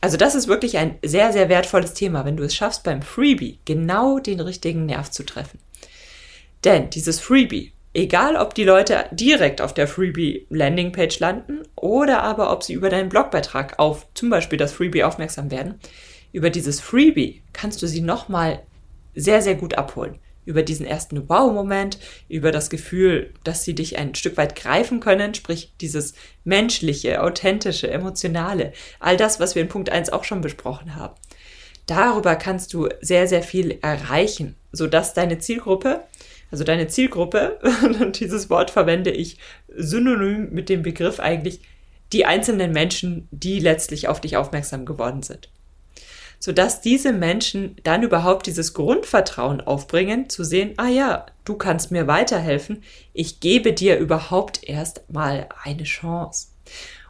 Also 0.01 0.17
das 0.17 0.35
ist 0.35 0.49
wirklich 0.49 0.77
ein 0.77 0.95
sehr, 1.01 1.31
sehr 1.31 1.47
wertvolles 1.47 1.93
Thema, 1.93 2.25
wenn 2.25 2.35
du 2.35 2.43
es 2.43 2.53
schaffst, 2.53 2.83
beim 2.83 3.01
Freebie 3.01 3.59
genau 3.63 4.19
den 4.19 4.41
richtigen 4.41 4.85
Nerv 4.85 5.09
zu 5.11 5.23
treffen. 5.23 5.62
Denn 6.63 6.89
dieses 6.89 7.19
Freebie 7.19 7.73
Egal, 7.95 8.35
ob 8.37 8.55
die 8.55 8.63
Leute 8.63 9.05
direkt 9.11 9.61
auf 9.61 9.75
der 9.75 9.87
Freebie 9.87 10.47
Landingpage 10.49 11.19
landen 11.19 11.59
oder 11.75 12.23
aber 12.23 12.51
ob 12.51 12.63
sie 12.63 12.73
über 12.73 12.89
deinen 12.89 13.09
Blogbeitrag 13.09 13.77
auf 13.77 14.07
zum 14.15 14.31
Beispiel 14.31 14.57
das 14.57 14.73
Freebie 14.73 15.03
aufmerksam 15.03 15.51
werden, 15.51 15.79
über 16.31 16.49
dieses 16.49 16.79
Freebie 16.79 17.43
kannst 17.53 17.83
du 17.83 17.87
sie 17.87 18.01
nochmal 18.01 18.63
sehr, 19.13 19.43
sehr 19.43 19.53
gut 19.53 19.75
abholen. 19.75 20.17
Über 20.45 20.63
diesen 20.63 20.87
ersten 20.87 21.29
Wow-Moment, 21.29 21.99
über 22.27 22.51
das 22.51 22.71
Gefühl, 22.71 23.31
dass 23.43 23.63
sie 23.63 23.75
dich 23.75 23.99
ein 23.99 24.15
Stück 24.15 24.37
weit 24.37 24.55
greifen 24.55 24.99
können, 24.99 25.35
sprich 25.35 25.71
dieses 25.79 26.15
menschliche, 26.43 27.21
authentische, 27.21 27.89
emotionale, 27.91 28.73
all 28.99 29.17
das, 29.17 29.39
was 29.39 29.53
wir 29.53 29.61
in 29.61 29.69
Punkt 29.69 29.91
1 29.91 30.09
auch 30.09 30.23
schon 30.23 30.41
besprochen 30.41 30.95
haben. 30.95 31.13
Darüber 31.85 32.35
kannst 32.35 32.73
du 32.73 32.89
sehr, 33.01 33.27
sehr 33.27 33.43
viel 33.43 33.77
erreichen, 33.81 34.55
sodass 34.71 35.13
deine 35.13 35.37
Zielgruppe 35.37 36.01
also 36.53 36.65
deine 36.65 36.87
Zielgruppe, 36.87 37.57
und 37.99 38.19
dieses 38.19 38.47
Wort 38.51 38.69
verwende 38.69 39.09
ich 39.09 39.39
synonym 39.75 40.49
mit 40.51 40.69
dem 40.69 40.83
Begriff 40.83 41.19
eigentlich 41.19 41.61
die 42.11 42.25
einzelnen 42.25 42.71
Menschen, 42.71 43.27
die 43.31 43.59
letztlich 43.59 44.07
auf 44.07 44.21
dich 44.21 44.37
aufmerksam 44.37 44.85
geworden 44.85 45.23
sind. 45.23 45.49
Sodass 46.37 46.79
diese 46.79 47.11
Menschen 47.11 47.77
dann 47.81 48.03
überhaupt 48.03 48.45
dieses 48.45 48.75
Grundvertrauen 48.75 49.61
aufbringen, 49.61 50.29
zu 50.29 50.43
sehen, 50.43 50.75
ah 50.77 50.89
ja, 50.89 51.25
du 51.43 51.55
kannst 51.55 51.89
mir 51.89 52.05
weiterhelfen, 52.05 52.83
ich 53.13 53.39
gebe 53.39 53.73
dir 53.73 53.97
überhaupt 53.97 54.63
erst 54.63 55.09
mal 55.11 55.49
eine 55.63 55.85
Chance. 55.85 56.49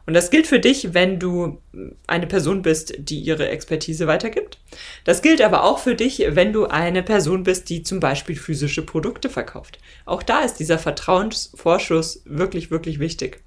Und 0.06 0.14
das 0.14 0.30
gilt 0.30 0.46
für 0.46 0.60
dich, 0.60 0.92
wenn 0.92 1.18
du 1.18 1.62
eine 2.06 2.26
Person 2.26 2.62
bist, 2.62 2.94
die 2.98 3.20
ihre 3.20 3.48
Expertise 3.48 4.06
weitergibt. 4.06 4.58
Das 5.04 5.22
gilt 5.22 5.40
aber 5.40 5.64
auch 5.64 5.78
für 5.78 5.94
dich, 5.94 6.22
wenn 6.28 6.52
du 6.52 6.66
eine 6.66 7.02
Person 7.02 7.42
bist, 7.42 7.70
die 7.70 7.82
zum 7.82 8.00
Beispiel 8.00 8.36
physische 8.36 8.84
Produkte 8.84 9.30
verkauft. 9.30 9.78
Auch 10.04 10.22
da 10.22 10.40
ist 10.40 10.56
dieser 10.56 10.78
Vertrauensvorschuss 10.78 12.22
wirklich, 12.26 12.70
wirklich 12.70 12.98
wichtig. 12.98 13.42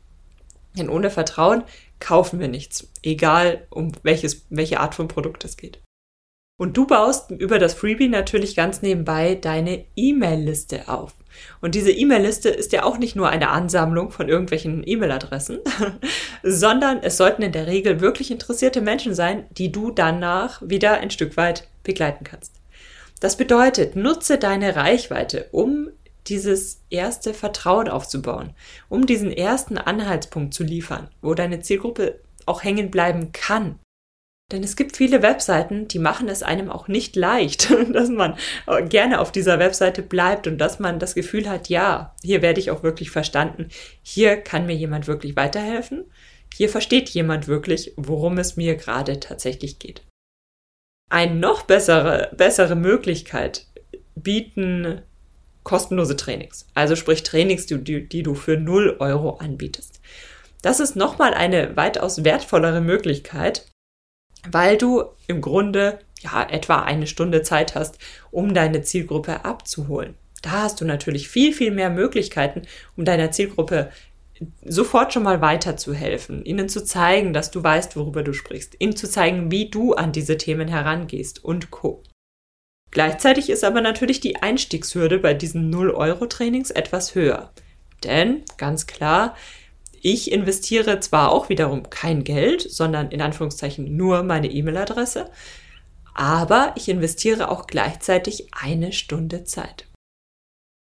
Denn 0.78 0.90
ohne 0.90 1.10
Vertrauen 1.10 1.64
kaufen 2.00 2.40
wir 2.40 2.48
nichts, 2.48 2.88
egal 3.04 3.66
um 3.70 3.92
welches, 4.04 4.46
welche 4.50 4.80
Art 4.80 4.96
von 4.96 5.08
Produkt 5.08 5.46
es 5.46 5.58
geht. 5.58 5.80
Und 6.60 6.76
du 6.76 6.88
baust 6.88 7.30
über 7.30 7.60
das 7.60 7.76
Freebie 7.76 8.08
natürlich 8.08 8.56
ganz 8.56 8.82
nebenbei 8.82 9.36
deine 9.36 9.86
E-Mail-Liste 9.96 10.88
auf. 10.88 11.14
Und 11.62 11.76
diese 11.76 11.92
E-Mail-Liste 11.92 12.50
ist 12.50 12.72
ja 12.72 12.84
auch 12.84 12.98
nicht 12.98 13.16
nur 13.16 13.30
eine 13.30 13.50
Ansammlung 13.50 14.10
von 14.10 14.28
irgendwelchen 14.28 14.82
E-Mail-Adressen, 14.84 15.60
sondern 16.44 16.98
es 17.04 17.18
sollten 17.18 17.44
in 17.44 17.52
der 17.52 17.68
Regel 17.68 18.02
wirklich 18.02 18.32
interessierte 18.32 18.82
Menschen 18.82 19.14
sein, 19.14 19.46
die 19.52 19.72
du 19.72 19.92
danach 19.92 20.64
wieder 20.66 20.94
ein 20.94 21.12
Stück 21.12 21.38
weit 21.38 21.68
begleiten 21.84 22.24
kannst. 22.24 22.54
Das 23.20 23.38
bedeutet, 23.38 23.96
nutze 23.96 24.40
deine 24.40 24.76
Reichweite, 24.76 25.48
um 25.52 25.90
dieses 26.26 26.82
erste 26.90 27.36
Vertrauen 27.36 27.88
aufzubauen, 27.88 28.54
um 28.90 29.06
diesen 29.06 29.32
ersten 29.32 29.78
Anhaltspunkt 29.78 30.56
zu 30.56 30.64
liefern, 30.64 31.10
wo 31.22 31.36
deine 31.36 31.62
Zielgruppe 31.62 32.20
auch 32.48 32.64
hängen 32.64 32.90
bleiben 32.90 33.32
kann. 33.32 33.80
Denn 34.52 34.64
es 34.64 34.78
gibt 34.78 34.96
viele 34.96 35.22
Webseiten, 35.22 35.90
die 35.90 36.00
machen 36.00 36.30
es 36.30 36.42
einem 36.42 36.70
auch 36.70 36.88
nicht 36.88 37.18
leicht, 37.18 37.70
dass 37.92 38.10
man 38.10 38.38
gerne 38.88 39.20
auf 39.20 39.32
dieser 39.32 39.60
Webseite 39.60 40.02
bleibt 40.02 40.48
und 40.48 40.58
dass 40.58 40.80
man 40.80 41.00
das 41.00 41.16
Gefühl 41.16 41.50
hat, 41.50 41.68
ja, 41.68 42.16
hier 42.24 42.42
werde 42.42 42.62
ich 42.62 42.72
auch 42.72 42.82
wirklich 42.82 43.12
verstanden, 43.12 43.68
hier 44.02 44.38
kann 44.38 44.66
mir 44.66 44.76
jemand 44.76 45.08
wirklich 45.08 45.36
weiterhelfen, 45.36 46.06
hier 46.54 46.70
versteht 46.70 47.10
jemand 47.10 47.48
wirklich, 47.48 47.94
worum 47.98 48.38
es 48.38 48.56
mir 48.56 48.76
gerade 48.76 49.20
tatsächlich 49.20 49.80
geht. 49.80 50.04
Eine 51.10 51.36
noch 51.36 51.64
bessere, 51.64 52.32
bessere 52.36 52.76
Möglichkeit 52.76 53.68
bieten 54.16 55.02
kostenlose 55.64 56.16
Trainings. 56.16 56.68
Also 56.74 56.96
sprich 56.96 57.24
Trainings, 57.24 57.66
die, 57.66 58.08
die, 58.08 58.24
du 58.24 58.34
für 58.34 58.58
0 58.58 58.98
Euro 59.00 59.36
anbietest. 59.36 60.00
Das 60.62 60.80
ist 60.80 60.96
nochmal 60.96 61.34
eine 61.34 61.76
weitaus 61.76 62.24
wertvollere 62.24 62.82
Möglichkeit, 62.82 63.66
weil 64.50 64.78
du 64.78 65.04
im 65.28 65.42
Grunde 65.42 66.00
ja, 66.22 66.48
etwa 66.50 66.82
eine 66.82 67.08
Stunde 67.08 67.42
Zeit 67.44 67.76
hast, 67.76 68.00
um 68.32 68.54
deine 68.54 68.82
Zielgruppe 68.82 69.46
abzuholen. 69.46 70.16
Da 70.42 70.64
hast 70.64 70.82
du 70.82 70.86
natürlich 70.86 71.30
viel, 71.30 71.54
viel 71.54 71.72
mehr 71.72 71.90
Möglichkeiten, 71.90 72.64
um 72.96 73.06
deiner 73.06 73.32
Zielgruppe 73.32 73.92
sofort 74.64 75.14
schon 75.14 75.24
mal 75.24 75.42
weiterzuhelfen, 75.42 76.46
ihnen 76.46 76.70
zu 76.70 76.84
zeigen, 76.84 77.34
dass 77.34 77.50
du 77.50 77.64
weißt, 77.64 77.96
worüber 77.96 78.24
du 78.24 78.34
sprichst, 78.34 78.76
ihnen 78.80 78.96
zu 78.96 79.10
zeigen, 79.10 79.52
wie 79.52 79.70
du 79.70 79.94
an 79.94 80.12
diese 80.12 80.38
Themen 80.38 80.68
herangehst 80.68 81.44
und 81.44 81.72
co. 81.72 82.04
Gleichzeitig 82.92 83.50
ist 83.50 83.64
aber 83.64 83.82
natürlich 83.82 84.20
die 84.20 84.38
Einstiegshürde 84.38 85.20
bei 85.20 85.34
diesen 85.34 85.74
0-Euro-Trainings 85.74 86.72
etwas 86.72 87.16
höher. 87.16 87.52
Denn, 88.04 88.44
ganz 88.58 88.88
klar, 88.88 89.36
ich 90.02 90.32
investiere 90.32 91.00
zwar 91.00 91.32
auch 91.32 91.50
wiederum 91.50 91.90
kein 91.90 92.24
Geld, 92.24 92.62
sondern 92.62 93.12
in 93.12 93.22
Anführungszeichen 93.22 93.96
nur 93.96 94.24
meine 94.24 94.50
E-Mail-Adresse, 94.50 95.30
aber 96.14 96.74
ich 96.76 96.90
investiere 96.90 97.50
auch 97.50 97.68
gleichzeitig 97.68 98.48
eine 98.52 98.92
Stunde 98.92 99.44
Zeit. 99.44 99.86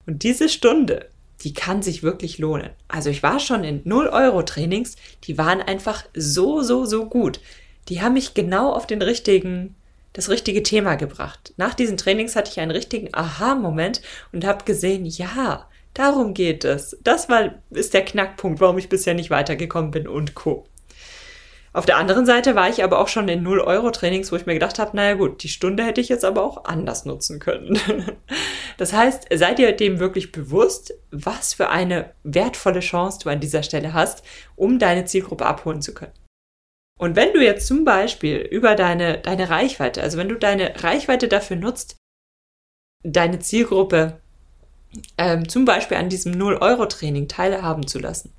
Und 0.05 0.23
diese 0.23 0.49
Stunde, 0.49 1.09
die 1.41 1.53
kann 1.53 1.81
sich 1.81 2.03
wirklich 2.03 2.37
lohnen. 2.37 2.69
Also 2.87 3.09
ich 3.09 3.21
war 3.21 3.39
schon 3.39 3.63
in 3.63 3.83
0-Euro-Trainings, 3.83 4.95
die 5.25 5.37
waren 5.37 5.61
einfach 5.61 6.05
so, 6.15 6.61
so, 6.61 6.85
so 6.85 7.07
gut. 7.07 7.39
Die 7.89 8.01
haben 8.01 8.13
mich 8.13 8.33
genau 8.33 8.71
auf 8.71 8.87
den 8.87 9.01
richtigen, 9.01 9.75
das 10.13 10.29
richtige 10.29 10.63
Thema 10.63 10.95
gebracht. 10.95 11.53
Nach 11.57 11.73
diesen 11.73 11.97
Trainings 11.97 12.35
hatte 12.35 12.51
ich 12.51 12.59
einen 12.59 12.71
richtigen 12.71 13.13
Aha-Moment 13.13 14.01
und 14.31 14.45
habe 14.45 14.63
gesehen, 14.63 15.05
ja, 15.05 15.67
darum 15.95 16.35
geht 16.35 16.63
es. 16.63 16.97
Das 17.01 17.27
war, 17.27 17.55
ist 17.71 17.95
der 17.95 18.05
Knackpunkt, 18.05 18.61
warum 18.61 18.77
ich 18.77 18.89
bisher 18.89 19.15
nicht 19.15 19.31
weitergekommen 19.31 19.89
bin 19.89 20.07
und 20.07 20.35
Co. 20.35 20.67
Auf 21.75 21.85
der 21.85 21.97
anderen 21.97 22.25
Seite 22.25 22.55
war 22.55 22.69
ich 22.69 22.85
aber 22.85 22.99
auch 22.99 23.09
schon 23.09 23.27
in 23.27 23.45
0-Euro-Trainings, 23.45 24.31
wo 24.31 24.37
ich 24.37 24.45
mir 24.45 24.53
gedacht 24.53 24.79
habe, 24.79 24.95
naja 24.95 25.15
gut, 25.15 25.43
die 25.43 25.49
Stunde 25.49 25.83
hätte 25.83 25.99
ich 25.99 26.07
jetzt 26.07 26.23
aber 26.23 26.41
auch 26.41 26.63
anders 26.63 27.03
nutzen 27.05 27.39
können. 27.39 27.79
Das 28.77 28.91
heißt, 28.91 29.27
seid 29.33 29.57
ihr 29.59 29.71
dem 29.71 29.99
wirklich 29.99 30.33
bewusst, 30.33 30.93
was 31.09 31.53
für 31.53 31.69
eine 31.69 32.11
wertvolle 32.23 32.81
Chance 32.81 33.19
du 33.23 33.29
an 33.29 33.39
dieser 33.39 33.63
Stelle 33.63 33.93
hast, 33.93 34.21
um 34.57 34.79
deine 34.79 35.05
Zielgruppe 35.05 35.45
abholen 35.45 35.81
zu 35.81 35.93
können. 35.93 36.11
Und 36.99 37.15
wenn 37.15 37.31
du 37.31 37.41
jetzt 37.41 37.67
zum 37.67 37.85
Beispiel 37.85 38.35
über 38.37 38.75
deine, 38.75 39.19
deine 39.19 39.49
Reichweite, 39.49 40.01
also 40.01 40.17
wenn 40.17 40.27
du 40.27 40.35
deine 40.35 40.83
Reichweite 40.83 41.29
dafür 41.29 41.55
nutzt, 41.55 41.95
deine 43.03 43.39
Zielgruppe 43.39 44.21
ähm, 45.17 45.47
zum 45.47 45.65
Beispiel 45.65 45.97
an 45.97 46.09
diesem 46.09 46.33
0-Euro-Training 46.33 47.27
teilhaben 47.27 47.87
zu 47.87 47.99
lassen, 47.99 48.31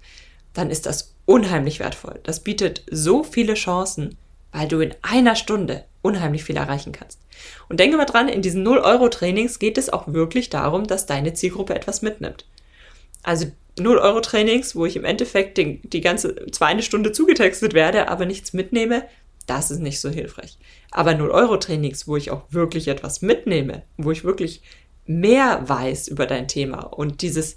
dann 0.54 0.70
ist 0.70 0.86
das 0.86 1.14
unheimlich 1.26 1.80
wertvoll. 1.80 2.20
Das 2.22 2.40
bietet 2.40 2.82
so 2.90 3.22
viele 3.22 3.54
Chancen, 3.54 4.16
weil 4.52 4.68
du 4.68 4.80
in 4.80 4.94
einer 5.02 5.36
Stunde 5.36 5.84
unheimlich 6.02 6.44
viel 6.44 6.56
erreichen 6.56 6.92
kannst. 6.92 7.20
Und 7.68 7.80
denke 7.80 7.96
mal 7.96 8.06
dran, 8.06 8.28
in 8.28 8.42
diesen 8.42 8.66
0-Euro-Trainings 8.66 9.58
geht 9.58 9.76
es 9.76 9.92
auch 9.92 10.06
wirklich 10.08 10.50
darum, 10.50 10.86
dass 10.86 11.06
deine 11.06 11.34
Zielgruppe 11.34 11.74
etwas 11.74 12.00
mitnimmt. 12.00 12.46
Also 13.22 13.46
0-Euro-Trainings, 13.78 14.76
wo 14.76 14.86
ich 14.86 14.96
im 14.96 15.04
Endeffekt 15.04 15.58
den, 15.58 15.80
die 15.82 16.00
ganze 16.00 16.46
zwar 16.50 16.68
eine 16.68 16.82
Stunde 16.82 17.12
zugetextet 17.12 17.74
werde, 17.74 18.08
aber 18.08 18.24
nichts 18.24 18.52
mitnehme, 18.52 19.04
das 19.46 19.70
ist 19.70 19.80
nicht 19.80 20.00
so 20.00 20.08
hilfreich. 20.08 20.58
Aber 20.90 21.12
0-Euro-Trainings, 21.12 22.08
wo 22.08 22.16
ich 22.16 22.30
auch 22.30 22.42
wirklich 22.50 22.88
etwas 22.88 23.22
mitnehme, 23.22 23.82
wo 23.96 24.10
ich 24.10 24.24
wirklich 24.24 24.62
mehr 25.06 25.68
weiß 25.68 26.08
über 26.08 26.26
dein 26.26 26.48
Thema 26.48 26.80
und 26.80 27.22
dieses 27.22 27.56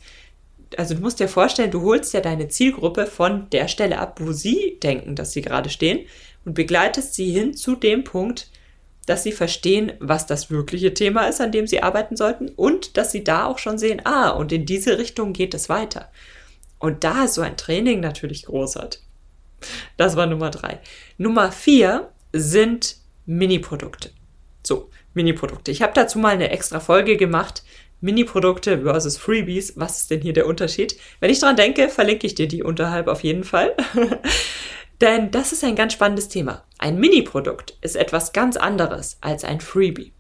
also 0.77 0.93
du 0.93 1.01
musst 1.01 1.19
dir 1.19 1.27
vorstellen, 1.27 1.71
du 1.71 1.81
holst 1.81 2.13
ja 2.13 2.21
deine 2.21 2.47
Zielgruppe 2.47 3.07
von 3.07 3.49
der 3.49 3.67
Stelle 3.67 3.97
ab, 3.99 4.19
wo 4.21 4.31
sie 4.31 4.77
denken, 4.83 5.15
dass 5.15 5.31
sie 5.31 5.41
gerade 5.41 5.69
stehen 5.69 6.05
und 6.45 6.53
begleitest 6.53 7.15
sie 7.15 7.31
hin 7.31 7.53
zu 7.55 7.75
dem 7.75 8.03
Punkt, 8.03 8.51
dass 9.05 9.23
sie 9.23 9.31
verstehen, 9.31 9.93
was 9.99 10.27
das 10.27 10.51
wirkliche 10.51 10.93
Thema 10.93 11.27
ist, 11.27 11.41
an 11.41 11.51
dem 11.51 11.65
sie 11.65 11.81
arbeiten 11.81 12.15
sollten 12.15 12.49
und 12.49 12.97
dass 12.97 13.11
sie 13.11 13.23
da 13.23 13.45
auch 13.45 13.57
schon 13.57 13.79
sehen, 13.79 14.01
ah, 14.05 14.29
und 14.29 14.51
in 14.51 14.65
diese 14.65 14.99
Richtung 14.99 15.33
geht 15.33 15.55
es 15.55 15.69
weiter. 15.69 16.11
Und 16.77 17.03
da 17.03 17.25
ist 17.25 17.33
so 17.33 17.41
ein 17.41 17.57
Training 17.57 17.99
natürlich 17.99 18.45
großartig. 18.45 19.01
Das 19.97 20.15
war 20.15 20.27
Nummer 20.27 20.51
drei. 20.51 20.79
Nummer 21.17 21.51
vier 21.51 22.11
sind 22.31 22.97
Mini-Produkte. 23.25 24.11
So, 24.63 24.89
Mini-Produkte. 25.13 25.71
Ich 25.71 25.81
habe 25.81 25.93
dazu 25.93 26.19
mal 26.19 26.33
eine 26.33 26.51
extra 26.51 26.79
Folge 26.79 27.17
gemacht, 27.17 27.63
Mini-Produkte 28.01 28.81
versus 28.83 29.17
Freebies. 29.17 29.73
Was 29.75 30.01
ist 30.01 30.11
denn 30.11 30.21
hier 30.21 30.33
der 30.33 30.47
Unterschied? 30.47 30.97
Wenn 31.19 31.31
ich 31.31 31.39
dran 31.39 31.55
denke, 31.55 31.89
verlinke 31.89 32.27
ich 32.27 32.35
dir 32.35 32.47
die 32.47 32.63
unterhalb 32.63 33.07
auf 33.07 33.23
jeden 33.23 33.43
Fall. 33.43 33.75
Denn 35.01 35.31
das 35.31 35.53
ist 35.53 35.63
ein 35.63 35.75
ganz 35.75 35.93
spannendes 35.93 36.27
Thema. 36.27 36.63
Ein 36.77 36.99
Mini-Produkt 36.99 37.77
ist 37.81 37.95
etwas 37.95 38.33
ganz 38.33 38.57
anderes 38.57 39.17
als 39.21 39.43
ein 39.43 39.61
Freebie. 39.61 40.13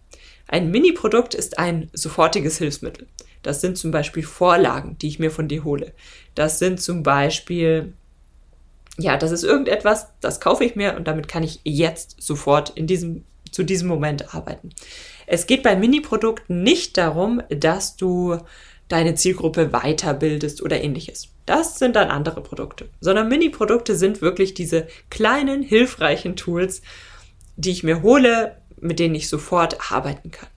Ein 0.47 0.71
Mini-Produkt 0.71 1.35
ist 1.35 1.59
ein 1.59 1.89
sofortiges 1.93 2.57
Hilfsmittel. 2.57 3.07
Das 3.43 3.61
sind 3.61 3.77
zum 3.77 3.91
Beispiel 3.91 4.23
Vorlagen, 4.23 4.97
die 4.97 5.07
ich 5.07 5.19
mir 5.19 5.31
von 5.31 5.47
dir 5.47 5.63
hole. 5.63 5.93
Das 6.35 6.59
sind 6.59 6.81
zum 6.81 7.03
Beispiel, 7.03 7.93
ja, 8.97 9.17
das 9.17 9.31
ist 9.31 9.43
irgendetwas, 9.43 10.09
das 10.21 10.41
kaufe 10.41 10.63
ich 10.63 10.75
mir 10.75 10.95
und 10.95 11.07
damit 11.07 11.27
kann 11.27 11.43
ich 11.43 11.59
jetzt 11.63 12.15
sofort 12.19 12.71
in 12.71 12.87
diesem, 12.87 13.25
zu 13.51 13.63
diesem 13.63 13.87
Moment 13.87 14.33
arbeiten. 14.33 14.69
Es 15.27 15.47
geht 15.47 15.63
bei 15.63 15.75
Mini-Produkten 15.75 16.63
nicht 16.63 16.97
darum, 16.97 17.41
dass 17.49 17.95
du 17.95 18.37
deine 18.87 19.15
Zielgruppe 19.15 19.69
weiterbildest 19.71 20.61
oder 20.61 20.81
ähnliches. 20.81 21.29
Das 21.45 21.79
sind 21.79 21.95
dann 21.95 22.09
andere 22.09 22.41
Produkte. 22.41 22.89
Sondern 22.99 23.29
Mini-Produkte 23.29 23.95
sind 23.95 24.21
wirklich 24.21 24.53
diese 24.53 24.87
kleinen, 25.09 25.63
hilfreichen 25.63 26.35
Tools, 26.35 26.81
die 27.55 27.71
ich 27.71 27.83
mir 27.83 28.01
hole, 28.01 28.57
mit 28.79 28.99
denen 28.99 29.15
ich 29.15 29.29
sofort 29.29 29.91
arbeiten 29.91 30.31
kann. 30.31 30.49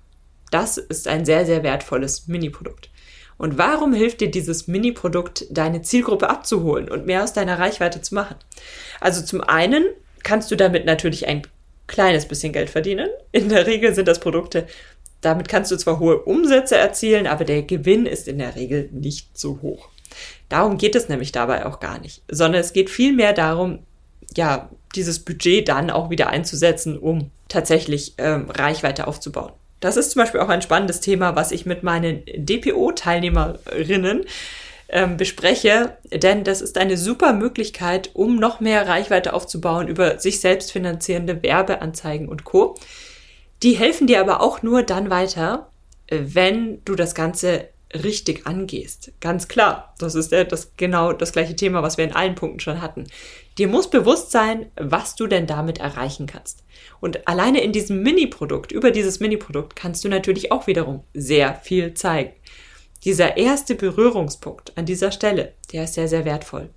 Das 0.51 0.79
ist 0.79 1.09
ein 1.09 1.25
sehr, 1.25 1.47
sehr 1.47 1.63
wertvolles 1.63 2.29
Mini-Produkt. 2.29 2.91
Und 3.39 3.59
warum 3.59 3.93
hilft 3.93 4.21
dir 4.21 4.31
dieses 4.31 4.69
Mini-Produkt, 4.69 5.47
deine 5.51 5.83
Zielgruppe 5.83 6.29
abzuholen 6.31 6.89
und 6.89 7.07
mehr 7.07 7.25
aus 7.25 7.33
deiner 7.33 7.59
Reichweite 7.59 8.01
zu 8.01 8.15
machen? 8.15 8.37
Also 9.01 9.25
zum 9.25 9.41
einen 9.41 9.85
kannst 10.23 10.51
du 10.51 10.57
damit 10.57 10.85
natürlich 10.85 11.27
ein 11.27 11.43
kleines 11.87 12.27
bisschen 12.27 12.53
Geld 12.53 12.71
verdienen. 12.71 13.09
In 13.33 13.49
der 13.49 13.67
Regel 13.67 13.95
sind 13.95 14.09
das 14.09 14.21
Produkte, 14.21 14.67
damit 15.21 15.49
kannst 15.49 15.71
du 15.71 15.77
zwar 15.77 15.99
hohe 15.99 16.19
Umsätze 16.19 16.77
erzielen, 16.77 17.27
aber 17.27 17.45
der 17.45 17.63
Gewinn 17.63 18.07
ist 18.07 18.29
in 18.29 18.39
der 18.39 18.57
Regel 18.57 18.89
nicht 18.93 19.39
so 19.39 19.61
hoch. 19.63 19.89
Darum 20.49 20.77
geht 20.77 20.95
es 20.95 21.09
nämlich 21.09 21.33
dabei 21.33 21.65
auch 21.65 21.81
gar 21.81 21.99
nicht, 22.01 22.23
sondern 22.29 22.61
es 22.61 22.73
geht 22.73 22.91
vielmehr 22.91 23.33
darum, 23.33 23.79
ja, 24.37 24.69
dieses 24.95 25.21
Budget 25.21 25.69
dann 25.69 25.91
auch 25.91 26.11
wieder 26.11 26.29
einzusetzen, 26.29 26.99
um 26.99 27.31
tatsächlich 27.49 28.15
ähm, 28.19 28.51
Reichweite 28.51 29.07
aufzubauen. 29.07 29.53
Das 29.81 29.97
ist 29.97 30.11
zum 30.11 30.21
Beispiel 30.23 30.41
auch 30.41 30.49
ein 30.49 30.63
spannendes 30.63 31.01
Thema, 31.01 31.35
was 31.35 31.51
ich 31.51 31.67
mit 31.67 31.83
meinen 31.83 32.23
DPO-Teilnehmerinnen 32.37 34.27
ähm, 34.93 35.17
bespreche, 35.17 35.97
denn 36.13 36.45
das 36.45 36.61
ist 36.61 36.79
eine 36.79 36.97
super 36.97 37.33
Möglichkeit, 37.33 38.11
um 38.13 38.37
noch 38.37 38.61
mehr 38.61 38.87
Reichweite 38.87 39.33
aufzubauen 39.33 39.89
über 39.89 40.19
sich 40.19 40.41
selbst 40.41 40.71
finanzierende 40.71 41.43
Werbeanzeigen 41.43 42.29
und 42.29 42.45
Co. 42.45 42.77
Die 43.63 43.73
helfen 43.73 44.07
dir 44.07 44.21
aber 44.21 44.41
auch 44.41 44.63
nur 44.63 44.83
dann 44.83 45.09
weiter, 45.09 45.71
wenn 46.11 46.85
du 46.85 46.95
das 46.95 47.15
Ganze 47.15 47.69
richtig 47.95 48.47
angehst. 48.47 49.13
Ganz 49.21 49.49
klar, 49.49 49.95
das 49.99 50.15
ist 50.15 50.33
das 50.33 50.73
genau 50.77 51.13
das 51.13 51.33
gleiche 51.33 51.57
Thema, 51.57 51.83
was 51.83 51.97
wir 51.97 52.05
in 52.05 52.13
allen 52.13 52.35
Punkten 52.35 52.61
schon 52.61 52.81
hatten. 52.81 53.07
Dir 53.59 53.69
muss 53.69 53.91
bewusst 53.91 54.31
sein, 54.31 54.71
was 54.77 55.15
du 55.15 55.27
denn 55.27 55.47
damit 55.47 55.79
erreichen 55.79 56.27
kannst. 56.27 56.65
Und 57.01 57.29
alleine 57.29 57.63
in 57.63 57.73
diesem 57.73 58.03
Mini-Produkt, 58.03 58.73
über 58.73 58.91
dieses 58.91 59.21
Mini-Produkt 59.21 59.77
kannst 59.77 60.05
du 60.05 60.09
natürlich 60.09 60.53
auch 60.53 60.67
wiederum 60.67 61.05
sehr 61.13 61.55
viel 61.55 61.95
zeigen. 61.95 62.33
Dieser 63.05 63.37
erste 63.37 63.75
Berührungspunkt 63.75 64.77
an 64.79 64.87
dieser 64.87 65.11
Stelle, 65.11 65.55
der 65.73 65.85
ist 65.85 65.95
sehr, 65.95 66.09
sehr 66.09 66.25
wertvoll. 66.25 66.71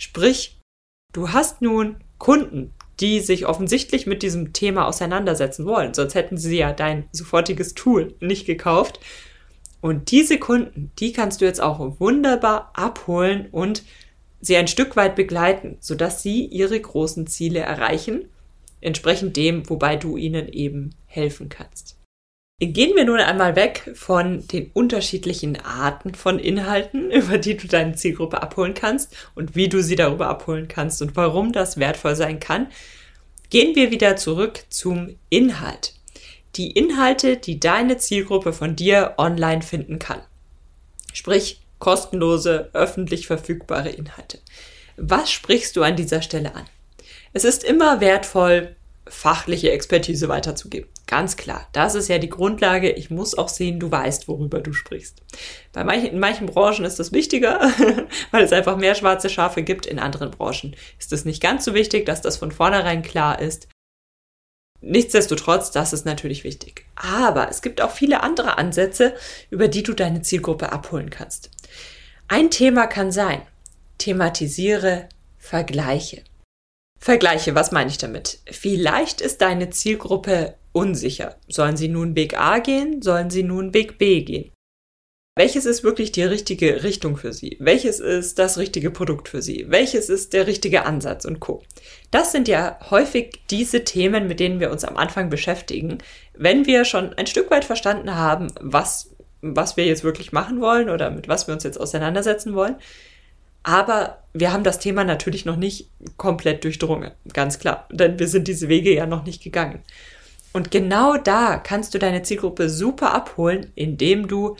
Sprich, 0.00 0.60
du 1.12 1.30
hast 1.32 1.62
nun 1.62 1.96
Kunden, 2.18 2.74
die 3.00 3.20
sich 3.20 3.46
offensichtlich 3.46 4.06
mit 4.06 4.22
diesem 4.22 4.52
Thema 4.52 4.86
auseinandersetzen 4.86 5.64
wollen, 5.64 5.94
sonst 5.94 6.14
hätten 6.14 6.36
sie 6.36 6.58
ja 6.58 6.72
dein 6.72 7.08
sofortiges 7.12 7.74
Tool 7.74 8.14
nicht 8.20 8.44
gekauft. 8.44 9.00
Und 9.80 10.10
diese 10.10 10.38
Kunden, 10.38 10.90
die 10.98 11.12
kannst 11.12 11.40
du 11.40 11.44
jetzt 11.44 11.60
auch 11.60 12.00
wunderbar 12.00 12.72
abholen 12.74 13.48
und 13.52 13.84
sie 14.40 14.56
ein 14.56 14.68
Stück 14.68 14.96
weit 14.96 15.16
begleiten, 15.16 15.78
sodass 15.80 16.22
sie 16.22 16.44
ihre 16.44 16.78
großen 16.78 17.26
Ziele 17.26 17.60
erreichen, 17.60 18.28
entsprechend 18.80 19.36
dem, 19.36 19.68
wobei 19.70 19.96
du 19.96 20.16
ihnen 20.16 20.48
eben 20.48 20.94
helfen 21.06 21.48
kannst. 21.48 21.97
Gehen 22.60 22.96
wir 22.96 23.04
nun 23.04 23.20
einmal 23.20 23.54
weg 23.54 23.92
von 23.94 24.44
den 24.48 24.72
unterschiedlichen 24.74 25.60
Arten 25.60 26.16
von 26.16 26.40
Inhalten, 26.40 27.08
über 27.12 27.38
die 27.38 27.56
du 27.56 27.68
deine 27.68 27.94
Zielgruppe 27.94 28.42
abholen 28.42 28.74
kannst 28.74 29.14
und 29.36 29.54
wie 29.54 29.68
du 29.68 29.80
sie 29.80 29.94
darüber 29.94 30.26
abholen 30.26 30.66
kannst 30.66 31.00
und 31.00 31.14
warum 31.14 31.52
das 31.52 31.76
wertvoll 31.78 32.16
sein 32.16 32.40
kann. 32.40 32.66
Gehen 33.50 33.76
wir 33.76 33.92
wieder 33.92 34.16
zurück 34.16 34.64
zum 34.70 35.16
Inhalt. 35.28 35.94
Die 36.56 36.72
Inhalte, 36.72 37.36
die 37.36 37.60
deine 37.60 37.96
Zielgruppe 37.98 38.52
von 38.52 38.74
dir 38.74 39.14
online 39.18 39.62
finden 39.62 40.00
kann. 40.00 40.20
Sprich, 41.12 41.60
kostenlose, 41.78 42.70
öffentlich 42.72 43.28
verfügbare 43.28 43.90
Inhalte. 43.90 44.40
Was 44.96 45.30
sprichst 45.30 45.76
du 45.76 45.84
an 45.84 45.94
dieser 45.94 46.22
Stelle 46.22 46.56
an? 46.56 46.64
Es 47.32 47.44
ist 47.44 47.62
immer 47.62 48.00
wertvoll, 48.00 48.74
fachliche 49.06 49.70
Expertise 49.70 50.28
weiterzugeben. 50.28 50.88
Ganz 51.08 51.38
klar. 51.38 51.66
Das 51.72 51.94
ist 51.94 52.08
ja 52.08 52.18
die 52.18 52.28
Grundlage. 52.28 52.90
Ich 52.90 53.08
muss 53.08 53.36
auch 53.36 53.48
sehen, 53.48 53.80
du 53.80 53.90
weißt, 53.90 54.28
worüber 54.28 54.60
du 54.60 54.74
sprichst. 54.74 55.22
Bei 55.72 55.82
manchen, 55.82 56.10
in 56.10 56.18
manchen 56.20 56.46
Branchen 56.46 56.84
ist 56.84 56.98
das 56.98 57.12
wichtiger, 57.12 57.60
weil 58.30 58.44
es 58.44 58.52
einfach 58.52 58.76
mehr 58.76 58.94
schwarze 58.94 59.30
Schafe 59.30 59.62
gibt. 59.62 59.86
In 59.86 59.98
anderen 59.98 60.30
Branchen 60.30 60.76
ist 60.98 61.14
es 61.14 61.24
nicht 61.24 61.42
ganz 61.42 61.64
so 61.64 61.72
wichtig, 61.72 62.04
dass 62.04 62.20
das 62.20 62.36
von 62.36 62.52
vornherein 62.52 63.02
klar 63.02 63.40
ist. 63.40 63.68
Nichtsdestotrotz, 64.82 65.70
das 65.70 65.94
ist 65.94 66.04
natürlich 66.04 66.44
wichtig. 66.44 66.84
Aber 66.94 67.48
es 67.48 67.62
gibt 67.62 67.80
auch 67.80 67.90
viele 67.90 68.22
andere 68.22 68.58
Ansätze, 68.58 69.14
über 69.48 69.68
die 69.68 69.82
du 69.82 69.94
deine 69.94 70.20
Zielgruppe 70.20 70.72
abholen 70.72 71.08
kannst. 71.08 71.50
Ein 72.28 72.50
Thema 72.50 72.86
kann 72.86 73.12
sein, 73.12 73.40
thematisiere 73.96 75.08
Vergleiche. 75.38 76.22
Vergleiche, 76.98 77.54
was 77.54 77.72
meine 77.72 77.88
ich 77.88 77.96
damit? 77.96 78.40
Vielleicht 78.50 79.22
ist 79.22 79.40
deine 79.40 79.70
Zielgruppe 79.70 80.54
unsicher. 80.78 81.36
Sollen 81.48 81.76
sie 81.76 81.88
nun 81.88 82.16
Weg 82.16 82.38
A 82.38 82.58
gehen? 82.58 83.02
Sollen 83.02 83.30
sie 83.30 83.42
nun 83.42 83.74
Weg 83.74 83.98
B 83.98 84.22
gehen? 84.22 84.52
Welches 85.38 85.66
ist 85.66 85.84
wirklich 85.84 86.10
die 86.10 86.24
richtige 86.24 86.82
Richtung 86.82 87.16
für 87.16 87.32
Sie? 87.32 87.56
Welches 87.60 88.00
ist 88.00 88.40
das 88.40 88.58
richtige 88.58 88.90
Produkt 88.90 89.28
für 89.28 89.40
Sie? 89.40 89.66
Welches 89.68 90.08
ist 90.08 90.32
der 90.32 90.48
richtige 90.48 90.84
Ansatz 90.84 91.24
und 91.24 91.38
Co. 91.38 91.62
Das 92.10 92.32
sind 92.32 92.48
ja 92.48 92.76
häufig 92.90 93.42
diese 93.48 93.84
Themen, 93.84 94.26
mit 94.26 94.40
denen 94.40 94.58
wir 94.58 94.72
uns 94.72 94.82
am 94.82 94.96
Anfang 94.96 95.30
beschäftigen, 95.30 95.98
wenn 96.34 96.66
wir 96.66 96.84
schon 96.84 97.14
ein 97.14 97.28
Stück 97.28 97.52
weit 97.52 97.64
verstanden 97.64 98.16
haben, 98.16 98.48
was, 98.60 99.14
was 99.40 99.76
wir 99.76 99.86
jetzt 99.86 100.02
wirklich 100.02 100.32
machen 100.32 100.60
wollen 100.60 100.90
oder 100.90 101.12
mit 101.12 101.28
was 101.28 101.46
wir 101.46 101.54
uns 101.54 101.62
jetzt 101.62 101.80
auseinandersetzen 101.80 102.54
wollen. 102.56 102.74
Aber 103.62 104.24
wir 104.32 104.52
haben 104.52 104.64
das 104.64 104.80
Thema 104.80 105.04
natürlich 105.04 105.44
noch 105.44 105.56
nicht 105.56 105.88
komplett 106.16 106.64
durchdrungen, 106.64 107.12
ganz 107.32 107.60
klar, 107.60 107.86
denn 107.92 108.18
wir 108.18 108.26
sind 108.26 108.48
diese 108.48 108.68
Wege 108.68 108.92
ja 108.92 109.06
noch 109.06 109.24
nicht 109.24 109.42
gegangen. 109.42 109.84
Und 110.52 110.70
genau 110.70 111.16
da 111.16 111.58
kannst 111.58 111.94
du 111.94 111.98
deine 111.98 112.22
Zielgruppe 112.22 112.68
super 112.68 113.12
abholen, 113.14 113.70
indem 113.74 114.28
du 114.28 114.56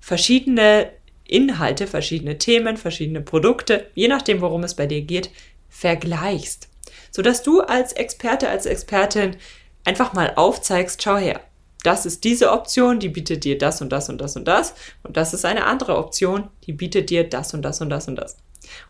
verschiedene 0.00 0.90
Inhalte, 1.24 1.86
verschiedene 1.86 2.38
Themen, 2.38 2.76
verschiedene 2.76 3.20
Produkte, 3.20 3.90
je 3.94 4.08
nachdem, 4.08 4.40
worum 4.40 4.64
es 4.64 4.74
bei 4.74 4.86
dir 4.86 5.02
geht, 5.02 5.30
vergleichst. 5.68 6.68
Sodass 7.10 7.42
du 7.42 7.60
als 7.60 7.92
Experte, 7.92 8.48
als 8.48 8.66
Expertin 8.66 9.36
einfach 9.84 10.12
mal 10.12 10.32
aufzeigst, 10.36 11.02
schau 11.02 11.16
her, 11.16 11.40
das 11.82 12.06
ist 12.06 12.24
diese 12.24 12.50
Option, 12.50 12.98
die 12.98 13.08
bietet 13.08 13.44
dir 13.44 13.58
das 13.58 13.80
und 13.80 13.90
das 13.90 14.08
und 14.08 14.20
das 14.20 14.36
und 14.36 14.46
das. 14.46 14.74
Und 15.04 15.16
das 15.16 15.34
ist 15.34 15.44
eine 15.44 15.66
andere 15.66 15.96
Option, 15.96 16.48
die 16.66 16.72
bietet 16.72 17.10
dir 17.10 17.28
das 17.28 17.54
und 17.54 17.62
das 17.62 17.80
und 17.80 17.90
das 17.90 18.08
und 18.08 18.16
das. 18.16 18.36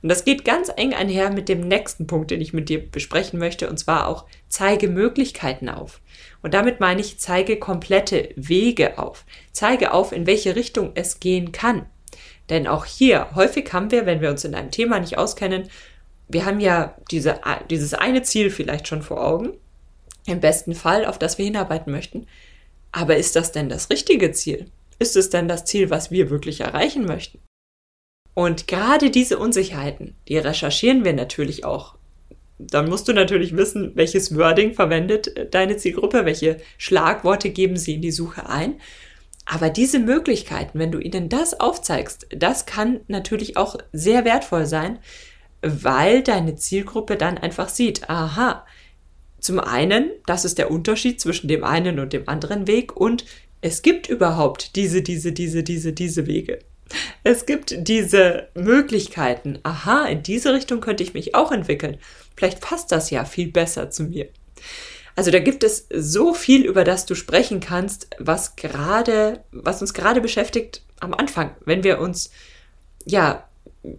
Und 0.03 0.09
das 0.09 0.25
geht 0.25 0.45
ganz 0.45 0.71
eng 0.77 0.95
einher 0.95 1.31
mit 1.31 1.49
dem 1.49 1.61
nächsten 1.61 2.07
Punkt, 2.07 2.31
den 2.31 2.41
ich 2.41 2.53
mit 2.53 2.69
dir 2.69 2.85
besprechen 2.91 3.39
möchte, 3.39 3.69
und 3.69 3.79
zwar 3.79 4.09
auch 4.09 4.27
zeige 4.49 4.89
Möglichkeiten 4.89 5.69
auf. 5.69 6.01
Und 6.43 6.55
damit 6.55 6.81
meine 6.81 7.01
ich, 7.01 7.19
zeige 7.19 7.59
komplette 7.59 8.31
Wege 8.37 8.99
auf. 8.99 9.25
Zeige 9.53 9.93
auf, 9.93 10.13
in 10.13 10.27
welche 10.27 10.57
Richtung 10.57 10.93
es 10.95 11.21
gehen 11.21 11.53
kann. 11.53 11.87
Denn 12.49 12.67
auch 12.67 12.85
hier, 12.85 13.35
häufig 13.35 13.73
haben 13.73 13.91
wir, 13.91 14.07
wenn 14.07 14.21
wir 14.21 14.31
uns 14.31 14.45
in 14.45 14.55
einem 14.55 14.71
Thema 14.71 15.01
nicht 15.01 15.19
auskennen, 15.19 15.69
wir 16.29 16.45
haben 16.45 16.61
ja 16.61 16.97
diese, 17.11 17.41
dieses 17.71 17.95
eine 17.95 18.23
Ziel 18.23 18.51
vielleicht 18.51 18.89
schon 18.89 19.03
vor 19.03 19.25
Augen, 19.25 19.55
im 20.27 20.41
besten 20.41 20.75
Fall, 20.75 21.05
auf 21.05 21.19
das 21.19 21.39
wir 21.39 21.45
hinarbeiten 21.45 21.93
möchten. 21.93 22.27
Aber 22.93 23.17
ist 23.17 23.37
das 23.37 23.53
denn 23.53 23.69
das 23.69 23.91
richtige 23.91 24.33
Ziel? 24.33 24.67
Ist 24.99 25.17
es 25.17 25.31
denn 25.31 25.49
das 25.49 25.65
Ziel, 25.65 25.91
was 25.91 26.11
wir 26.11 26.31
wirklich 26.31 26.61
erreichen 26.61 27.05
möchten? 27.05 27.39
Und 28.37 28.69
gerade 28.69 29.11
diese 29.11 29.39
Unsicherheiten, 29.39 30.15
die 30.29 30.37
recherchieren 30.37 31.05
wir 31.05 31.15
natürlich 31.15 31.65
auch 31.65 31.97
dann 32.59 32.89
musst 32.89 33.07
du 33.09 33.13
natürlich 33.13 33.57
wissen, 33.57 33.93
welches 33.97 34.35
Wording 34.35 34.73
verwendet 34.73 35.37
äh, 35.37 35.49
deine 35.49 35.77
Zielgruppe, 35.77 36.25
welche 36.25 36.59
Schlagworte 36.79 37.51
geben 37.51 37.77
sie 37.77 37.95
in 37.95 38.01
die 38.03 38.11
Suche 38.11 38.49
ein. 38.49 38.81
Aber 39.45 39.71
diese 39.71 39.99
Möglichkeiten, 39.99 40.79
wenn 40.79 40.91
du 40.91 40.99
ihnen 40.99 41.29
das 41.29 41.61
aufzeigst, 41.61 42.27
das 42.31 42.67
kann 42.67 43.01
natürlich 43.09 43.57
auch 43.57 43.77
sehr 43.93 44.25
wertvoll 44.25 44.67
sein, 44.67 44.99
weil 45.63 46.23
deine 46.23 46.57
Zielgruppe 46.57 47.17
dann 47.17 47.39
einfach 47.39 47.69
sieht, 47.69 48.09
aha, 48.09 48.65
zum 49.39 49.61
einen, 49.61 50.11
das 50.27 50.45
ist 50.45 50.59
der 50.59 50.71
Unterschied 50.71 51.21
zwischen 51.21 51.47
dem 51.47 51.63
einen 51.63 52.01
und 52.01 52.13
dem 52.13 52.29
anderen 52.29 52.67
Weg 52.67 52.97
und 52.97 53.25
es 53.61 53.83
gibt 53.83 54.09
überhaupt 54.09 54.75
diese, 54.75 55.03
diese, 55.03 55.33
diese, 55.33 55.63
diese, 55.63 55.93
diese 55.93 56.27
Wege. 56.27 56.59
Es 57.25 57.47
gibt 57.47 57.89
diese 57.89 58.49
Möglichkeiten. 58.55 59.59
Aha, 59.63 60.07
in 60.07 60.23
diese 60.23 60.53
Richtung 60.53 60.81
könnte 60.81 61.03
ich 61.03 61.15
mich 61.15 61.35
auch 61.35 61.53
entwickeln. 61.53 61.99
Vielleicht 62.37 62.61
passt 62.61 62.93
das 62.93 63.11
ja 63.11 63.25
viel 63.25 63.51
besser 63.51 63.91
zu 63.91 64.05
mir. 64.05 64.29
Also 65.17 65.31
da 65.31 65.39
gibt 65.39 65.65
es 65.65 65.87
so 65.91 66.35
viel, 66.35 66.65
über 66.65 66.85
das 66.85 67.07
du 67.07 67.15
sprechen 67.15 67.61
kannst, 67.61 68.09
was 68.19 68.55
gerade, 68.55 69.43
was 69.51 69.81
uns 69.81 69.95
gerade 69.95 70.21
beschäftigt 70.21 70.83
am 71.01 71.15
Anfang, 71.15 71.57
wenn 71.65 71.85
wir 71.85 72.01
uns 72.01 72.31
ja 73.05 73.49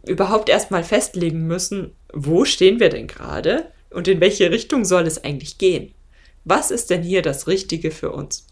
überhaupt 0.06 0.50
erstmal 0.50 0.84
festlegen 0.84 1.48
müssen, 1.48 1.96
wo 2.14 2.46
stehen 2.46 2.80
wir 2.80 2.90
denn 2.90 3.08
gerade 3.08 3.72
und 3.90 4.08
in 4.08 4.22
welche 4.22 4.52
Richtung 4.52 4.86
soll 4.86 5.08
es 5.08 5.24
eigentlich 5.24 5.58
gehen? 5.58 5.94
Was 6.46 6.72
ist 6.72 6.90
denn 6.90 7.04
hier 7.04 7.22
das 7.22 7.48
Richtige 7.48 7.92
für 7.92 8.12
uns? 8.12 8.47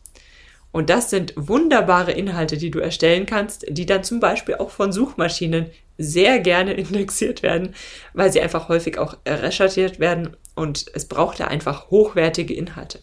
Und 0.75 0.89
das 0.89 1.09
sind 1.09 1.31
wunderbare 1.38 2.11
Inhalte, 2.11 2.57
die 2.57 2.69
du 2.69 2.79
erstellen 2.79 3.25
kannst, 3.25 3.65
die 3.69 3.85
dann 3.85 4.03
zum 4.03 4.19
Beispiel 4.19 4.55
auch 4.55 4.71
von 4.71 4.91
Suchmaschinen 4.91 5.71
sehr 5.97 6.39
gerne 6.39 6.73
indexiert 6.77 7.43
werden, 7.43 7.73
weil 8.11 8.29
sie 8.29 8.41
einfach 8.41 8.67
häufig 8.67 8.97
auch 8.97 9.15
recherchiert 9.25 10.01
werden 10.01 10.35
und 10.53 10.88
es 10.93 11.05
braucht 11.05 11.39
da 11.39 11.47
einfach 11.47 11.91
hochwertige 11.91 12.53
Inhalte. 12.53 12.99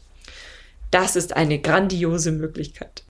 Das 0.90 1.16
ist 1.16 1.34
eine 1.34 1.60
grandiose 1.60 2.32
Möglichkeit. 2.32 3.04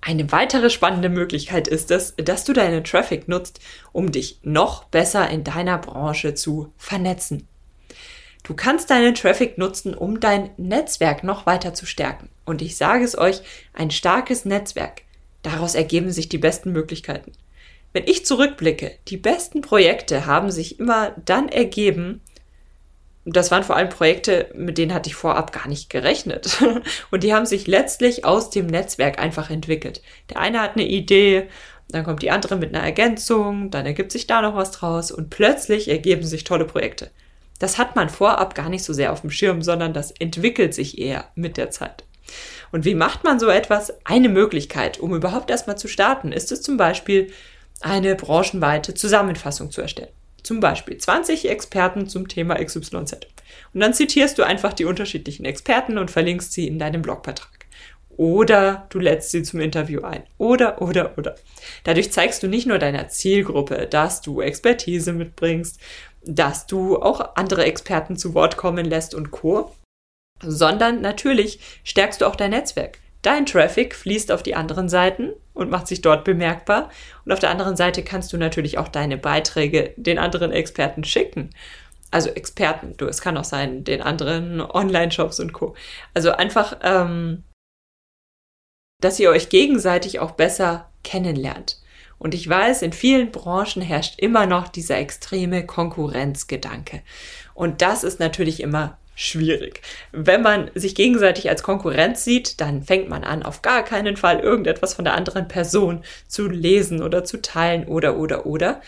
Eine 0.00 0.30
weitere 0.30 0.70
spannende 0.70 1.08
Möglichkeit 1.08 1.66
ist 1.66 1.90
es, 1.90 2.14
dass 2.14 2.44
du 2.44 2.52
deinen 2.52 2.84
Traffic 2.84 3.26
nutzt, 3.26 3.58
um 3.90 4.12
dich 4.12 4.38
noch 4.44 4.84
besser 4.84 5.28
in 5.28 5.42
deiner 5.42 5.78
Branche 5.78 6.34
zu 6.34 6.72
vernetzen. 6.76 7.48
Du 8.46 8.54
kannst 8.54 8.90
deinen 8.90 9.16
Traffic 9.16 9.58
nutzen, 9.58 9.92
um 9.92 10.20
dein 10.20 10.50
Netzwerk 10.56 11.24
noch 11.24 11.46
weiter 11.46 11.74
zu 11.74 11.84
stärken. 11.84 12.28
Und 12.44 12.62
ich 12.62 12.76
sage 12.76 13.02
es 13.02 13.18
euch, 13.18 13.42
ein 13.74 13.90
starkes 13.90 14.44
Netzwerk. 14.44 15.02
Daraus 15.42 15.74
ergeben 15.74 16.12
sich 16.12 16.28
die 16.28 16.38
besten 16.38 16.70
Möglichkeiten. 16.70 17.32
Wenn 17.92 18.04
ich 18.06 18.24
zurückblicke, 18.24 18.92
die 19.08 19.16
besten 19.16 19.62
Projekte 19.62 20.26
haben 20.26 20.52
sich 20.52 20.78
immer 20.78 21.16
dann 21.24 21.48
ergeben, 21.48 22.20
das 23.24 23.50
waren 23.50 23.64
vor 23.64 23.74
allem 23.74 23.88
Projekte, 23.88 24.48
mit 24.54 24.78
denen 24.78 24.94
hatte 24.94 25.08
ich 25.08 25.16
vorab 25.16 25.50
gar 25.50 25.66
nicht 25.66 25.90
gerechnet. 25.90 26.62
Und 27.10 27.24
die 27.24 27.34
haben 27.34 27.46
sich 27.46 27.66
letztlich 27.66 28.24
aus 28.24 28.50
dem 28.50 28.66
Netzwerk 28.66 29.18
einfach 29.18 29.50
entwickelt. 29.50 30.02
Der 30.30 30.38
eine 30.38 30.60
hat 30.60 30.76
eine 30.76 30.86
Idee, 30.86 31.48
dann 31.88 32.04
kommt 32.04 32.22
die 32.22 32.30
andere 32.30 32.54
mit 32.54 32.72
einer 32.72 32.84
Ergänzung, 32.84 33.72
dann 33.72 33.86
ergibt 33.86 34.12
sich 34.12 34.28
da 34.28 34.40
noch 34.40 34.54
was 34.54 34.70
draus 34.70 35.10
und 35.10 35.30
plötzlich 35.30 35.88
ergeben 35.88 36.22
sich 36.22 36.44
tolle 36.44 36.64
Projekte. 36.64 37.10
Das 37.58 37.78
hat 37.78 37.96
man 37.96 38.08
vorab 38.08 38.54
gar 38.54 38.68
nicht 38.68 38.84
so 38.84 38.92
sehr 38.92 39.12
auf 39.12 39.22
dem 39.22 39.30
Schirm, 39.30 39.62
sondern 39.62 39.92
das 39.92 40.10
entwickelt 40.10 40.74
sich 40.74 40.98
eher 40.98 41.30
mit 41.34 41.56
der 41.56 41.70
Zeit. 41.70 42.04
Und 42.72 42.84
wie 42.84 42.94
macht 42.94 43.24
man 43.24 43.38
so 43.38 43.48
etwas? 43.48 43.94
Eine 44.04 44.28
Möglichkeit, 44.28 44.98
um 44.98 45.14
überhaupt 45.14 45.50
erstmal 45.50 45.78
zu 45.78 45.88
starten, 45.88 46.32
ist 46.32 46.52
es 46.52 46.62
zum 46.62 46.76
Beispiel, 46.76 47.32
eine 47.80 48.14
branchenweite 48.14 48.94
Zusammenfassung 48.94 49.70
zu 49.70 49.82
erstellen. 49.82 50.10
Zum 50.42 50.60
Beispiel 50.60 50.96
20 50.96 51.48
Experten 51.48 52.08
zum 52.08 52.28
Thema 52.28 52.54
XYZ. 52.54 53.26
Und 53.74 53.80
dann 53.80 53.94
zitierst 53.94 54.38
du 54.38 54.42
einfach 54.44 54.72
die 54.72 54.84
unterschiedlichen 54.84 55.44
Experten 55.44 55.98
und 55.98 56.10
verlinkst 56.10 56.52
sie 56.52 56.66
in 56.66 56.78
deinem 56.78 57.02
Blogbeitrag. 57.02 57.66
Oder 58.16 58.86
du 58.88 58.98
lädst 58.98 59.30
sie 59.30 59.42
zum 59.42 59.60
Interview 59.60 60.00
ein. 60.00 60.22
Oder, 60.38 60.80
oder, 60.80 61.18
oder. 61.18 61.34
Dadurch 61.84 62.12
zeigst 62.12 62.42
du 62.42 62.48
nicht 62.48 62.66
nur 62.66 62.78
deiner 62.78 63.08
Zielgruppe, 63.08 63.86
dass 63.86 64.22
du 64.22 64.40
Expertise 64.40 65.12
mitbringst, 65.12 65.78
dass 66.26 66.66
du 66.66 67.00
auch 67.00 67.36
andere 67.36 67.64
Experten 67.64 68.16
zu 68.16 68.34
Wort 68.34 68.56
kommen 68.56 68.84
lässt 68.84 69.14
und 69.14 69.30
Co., 69.30 69.72
sondern 70.42 71.00
natürlich 71.00 71.60
stärkst 71.84 72.20
du 72.20 72.26
auch 72.26 72.36
dein 72.36 72.50
Netzwerk. 72.50 72.98
Dein 73.22 73.46
Traffic 73.46 73.94
fließt 73.94 74.30
auf 74.30 74.42
die 74.42 74.54
anderen 74.54 74.88
Seiten 74.88 75.32
und 75.54 75.70
macht 75.70 75.88
sich 75.88 76.02
dort 76.02 76.24
bemerkbar. 76.24 76.90
Und 77.24 77.32
auf 77.32 77.38
der 77.38 77.50
anderen 77.50 77.76
Seite 77.76 78.04
kannst 78.04 78.32
du 78.32 78.36
natürlich 78.36 78.78
auch 78.78 78.88
deine 78.88 79.16
Beiträge 79.16 79.94
den 79.96 80.18
anderen 80.18 80.52
Experten 80.52 81.02
schicken. 81.02 81.50
Also 82.10 82.30
Experten, 82.30 82.96
du, 82.96 83.06
es 83.06 83.20
kann 83.20 83.36
auch 83.36 83.44
sein, 83.44 83.82
den 83.82 84.00
anderen 84.00 84.60
Online-Shops 84.60 85.40
und 85.40 85.52
Co. 85.52 85.74
Also 86.14 86.32
einfach, 86.32 86.78
ähm, 86.82 87.42
dass 89.00 89.18
ihr 89.18 89.30
euch 89.30 89.48
gegenseitig 89.48 90.20
auch 90.20 90.32
besser 90.32 90.90
kennenlernt. 91.02 91.78
Und 92.18 92.34
ich 92.34 92.48
weiß, 92.48 92.82
in 92.82 92.92
vielen 92.92 93.30
Branchen 93.30 93.82
herrscht 93.82 94.18
immer 94.18 94.46
noch 94.46 94.68
dieser 94.68 94.98
extreme 94.98 95.66
Konkurrenzgedanke. 95.66 97.02
Und 97.54 97.82
das 97.82 98.04
ist 98.04 98.20
natürlich 98.20 98.60
immer 98.60 98.96
schwierig. 99.14 99.80
Wenn 100.12 100.42
man 100.42 100.70
sich 100.74 100.94
gegenseitig 100.94 101.48
als 101.48 101.62
Konkurrenz 101.62 102.24
sieht, 102.24 102.60
dann 102.60 102.82
fängt 102.82 103.08
man 103.08 103.24
an, 103.24 103.42
auf 103.42 103.62
gar 103.62 103.82
keinen 103.82 104.16
Fall 104.16 104.40
irgendetwas 104.40 104.94
von 104.94 105.04
der 105.04 105.14
anderen 105.14 105.48
Person 105.48 106.04
zu 106.28 106.48
lesen 106.48 107.02
oder 107.02 107.24
zu 107.24 107.40
teilen 107.40 107.86
oder 107.86 108.18
oder 108.18 108.46
oder. 108.46 108.80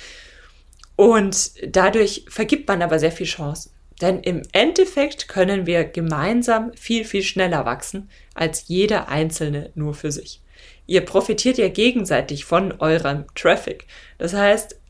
Und 0.97 1.53
dadurch 1.67 2.25
vergibt 2.29 2.69
man 2.69 2.83
aber 2.83 2.99
sehr 2.99 3.13
viel 3.13 3.27
Chancen. 3.27 3.73
Denn 4.01 4.21
im 4.21 4.43
Endeffekt 4.53 5.29
können 5.29 5.67
wir 5.67 5.85
gemeinsam 5.85 6.73
viel, 6.75 7.05
viel 7.05 7.23
schneller 7.23 7.65
wachsen 7.65 8.11
als 8.35 8.69
jeder 8.69 9.09
Einzelne 9.09 9.71
nur 9.75 9.95
für 9.95 10.13
sich. 10.13 10.41
Ihr 10.89 11.03
profitiert 11.03 11.59
ja 11.59 11.69
gegenseitig 11.69 12.47
von 12.47 12.81
eurem 12.81 13.27
Traffic. 13.35 13.87
Das 14.17 14.33
heißt, 14.33 14.81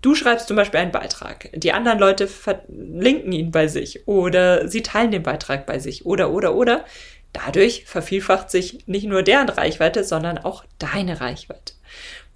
du 0.00 0.14
schreibst 0.14 0.46
zum 0.46 0.56
Beispiel 0.56 0.78
einen 0.78 0.92
Beitrag, 0.92 1.50
die 1.52 1.72
anderen 1.72 1.98
Leute 1.98 2.28
verlinken 2.28 3.32
ihn 3.32 3.50
bei 3.50 3.66
sich 3.66 4.06
oder 4.06 4.68
sie 4.68 4.82
teilen 4.82 5.10
den 5.10 5.24
Beitrag 5.24 5.66
bei 5.66 5.80
sich 5.80 6.06
oder, 6.06 6.30
oder, 6.30 6.54
oder. 6.54 6.84
Dadurch 7.32 7.84
vervielfacht 7.86 8.52
sich 8.52 8.86
nicht 8.86 9.06
nur 9.06 9.24
deren 9.24 9.48
Reichweite, 9.48 10.04
sondern 10.04 10.38
auch 10.38 10.64
deine 10.78 11.20
Reichweite. 11.20 11.72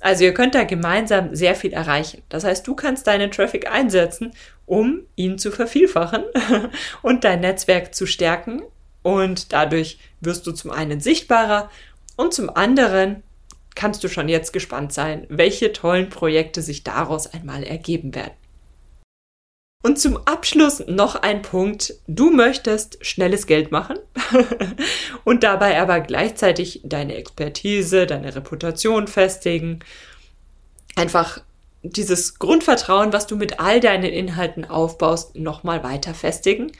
Also 0.00 0.24
ihr 0.24 0.34
könnt 0.34 0.56
da 0.56 0.64
gemeinsam 0.64 1.32
sehr 1.32 1.54
viel 1.54 1.72
erreichen. 1.74 2.22
Das 2.28 2.42
heißt, 2.42 2.66
du 2.66 2.74
kannst 2.74 3.06
deinen 3.06 3.30
Traffic 3.30 3.70
einsetzen, 3.70 4.32
um 4.64 5.02
ihn 5.14 5.38
zu 5.38 5.52
vervielfachen 5.52 6.24
und 7.02 7.22
dein 7.22 7.40
Netzwerk 7.40 7.94
zu 7.94 8.06
stärken. 8.06 8.62
Und 9.02 9.52
dadurch 9.52 9.98
wirst 10.20 10.46
du 10.48 10.52
zum 10.52 10.72
einen 10.72 11.00
sichtbarer 11.00 11.70
und 12.16 12.34
zum 12.34 12.50
anderen 12.50 13.22
kannst 13.74 14.02
du 14.02 14.08
schon 14.08 14.28
jetzt 14.28 14.52
gespannt 14.52 14.92
sein, 14.92 15.26
welche 15.28 15.72
tollen 15.72 16.08
Projekte 16.08 16.62
sich 16.62 16.82
daraus 16.82 17.26
einmal 17.26 17.62
ergeben 17.62 18.14
werden. 18.14 18.32
Und 19.82 20.00
zum 20.00 20.16
Abschluss 20.26 20.82
noch 20.88 21.14
ein 21.14 21.42
Punkt. 21.42 21.94
Du 22.08 22.30
möchtest 22.30 23.04
schnelles 23.06 23.46
Geld 23.46 23.70
machen 23.70 23.98
und 25.24 25.44
dabei 25.44 25.80
aber 25.80 26.00
gleichzeitig 26.00 26.80
deine 26.82 27.14
Expertise, 27.14 28.06
deine 28.06 28.34
Reputation 28.34 29.06
festigen. 29.06 29.80
Einfach 30.96 31.40
dieses 31.82 32.40
Grundvertrauen, 32.40 33.12
was 33.12 33.28
du 33.28 33.36
mit 33.36 33.60
all 33.60 33.78
deinen 33.78 34.10
Inhalten 34.10 34.64
aufbaust, 34.64 35.36
nochmal 35.36 35.84
weiter 35.84 36.14
festigen. 36.14 36.72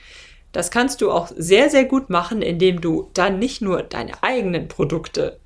Das 0.57 0.71
kannst 0.71 1.01
du 1.01 1.11
auch 1.11 1.29
sehr, 1.37 1.69
sehr 1.69 1.85
gut 1.85 2.09
machen, 2.09 2.41
indem 2.41 2.81
du 2.81 3.11
dann 3.13 3.37
nicht 3.37 3.61
nur 3.61 3.83
deine 3.83 4.23
eigenen 4.23 4.67
Produkte 4.67 5.39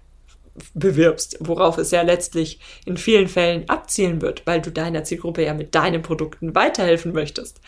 bewirbst, 0.74 1.36
worauf 1.42 1.78
es 1.78 1.92
ja 1.92 2.02
letztlich 2.02 2.62
in 2.86 2.96
vielen 2.96 3.28
Fällen 3.28 3.68
abzielen 3.68 4.22
wird, 4.22 4.48
weil 4.48 4.62
du 4.62 4.72
deiner 4.72 5.04
Zielgruppe 5.04 5.44
ja 5.44 5.54
mit 5.54 5.76
deinen 5.76 6.02
Produkten 6.02 6.56
weiterhelfen 6.56 7.12
möchtest, 7.12 7.60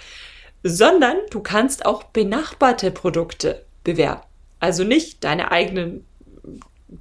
sondern 0.64 1.18
du 1.32 1.42
kannst 1.42 1.86
auch 1.86 2.04
benachbarte 2.04 2.92
Produkte 2.92 3.66
bewerben. 3.84 4.22
Also 4.62 4.86
nicht 4.86 5.22
deine 5.26 5.52
eigenen 5.52 6.06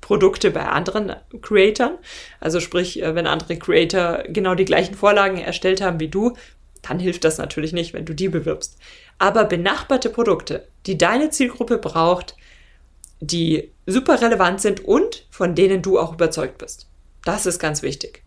Produkte 0.01 0.51
bei 0.51 0.65
anderen 0.65 1.15
Creatoren. 1.41 1.99
Also 2.41 2.59
sprich, 2.59 3.01
äh, 3.01 3.15
wenn 3.15 3.29
andere 3.29 3.59
Creator 3.59 4.25
genau 4.27 4.57
die 4.57 4.65
gleichen 4.65 4.97
Vorlagen 4.97 5.39
erstellt 5.39 5.81
haben 5.81 6.01
wie 6.01 6.09
du, 6.09 6.35
dann 6.83 6.99
hilft 6.99 7.23
das 7.25 7.39
natürlich 7.39 7.73
nicht, 7.73 7.95
wenn 7.95 8.05
du 8.05 8.13
die 8.13 8.29
bewirbst. 8.29 8.77
Aber 9.23 9.45
benachbarte 9.45 10.11
Produkte, 10.11 10.67
die 10.85 10.99
deine 10.99 11.31
Zielgruppe 11.31 11.79
braucht, 11.79 12.35
die 13.21 13.71
super 13.87 14.21
relevant 14.21 14.61
sind 14.61 14.85
und 14.85 15.29
von 15.31 15.55
denen 15.55 15.81
du 15.81 15.97
auch 16.01 16.15
überzeugt 16.15 16.59
bist. 16.59 16.89
Das 17.25 17.47
ist 17.47 17.61
ganz 17.61 17.83
wichtig. 17.83 18.25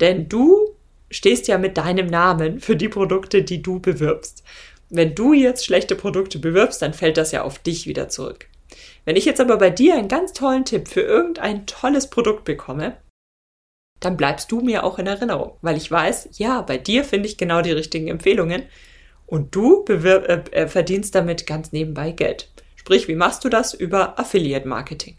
Denn 0.00 0.30
du 0.30 0.74
stehst 1.10 1.46
ja 1.46 1.58
mit 1.58 1.76
deinem 1.76 2.06
Namen 2.06 2.58
für 2.58 2.74
die 2.74 2.88
Produkte, 2.88 3.42
die 3.42 3.60
du 3.60 3.80
bewirbst. 3.80 4.42
Wenn 4.88 5.14
du 5.14 5.34
jetzt 5.34 5.66
schlechte 5.66 5.94
Produkte 5.94 6.38
bewirbst, 6.38 6.80
dann 6.80 6.94
fällt 6.94 7.18
das 7.18 7.32
ja 7.32 7.42
auf 7.42 7.58
dich 7.58 7.86
wieder 7.86 8.08
zurück. 8.08 8.48
Wenn 9.04 9.16
ich 9.16 9.26
jetzt 9.26 9.42
aber 9.42 9.58
bei 9.58 9.68
dir 9.68 9.96
einen 9.96 10.08
ganz 10.08 10.32
tollen 10.32 10.64
Tipp 10.64 10.88
für 10.88 11.02
irgendein 11.02 11.66
tolles 11.66 12.08
Produkt 12.08 12.46
bekomme, 12.46 12.96
dann 14.00 14.16
bleibst 14.16 14.50
du 14.50 14.62
mir 14.62 14.84
auch 14.84 14.98
in 14.98 15.06
Erinnerung, 15.06 15.58
weil 15.60 15.76
ich 15.76 15.90
weiß, 15.90 16.30
ja, 16.38 16.62
bei 16.62 16.78
dir 16.78 17.04
finde 17.04 17.28
ich 17.28 17.36
genau 17.36 17.60
die 17.60 17.72
richtigen 17.72 18.08
Empfehlungen 18.08 18.62
und 19.30 19.54
du 19.54 19.84
äh, 19.88 19.94
äh, 19.94 20.68
verdienst 20.68 21.14
damit 21.14 21.46
ganz 21.46 21.72
nebenbei 21.72 22.10
Geld. 22.10 22.50
Sprich, 22.74 23.08
wie 23.08 23.14
machst 23.14 23.44
du 23.44 23.48
das? 23.48 23.72
Über 23.72 24.18
Affiliate 24.18 24.66
Marketing. 24.66 25.16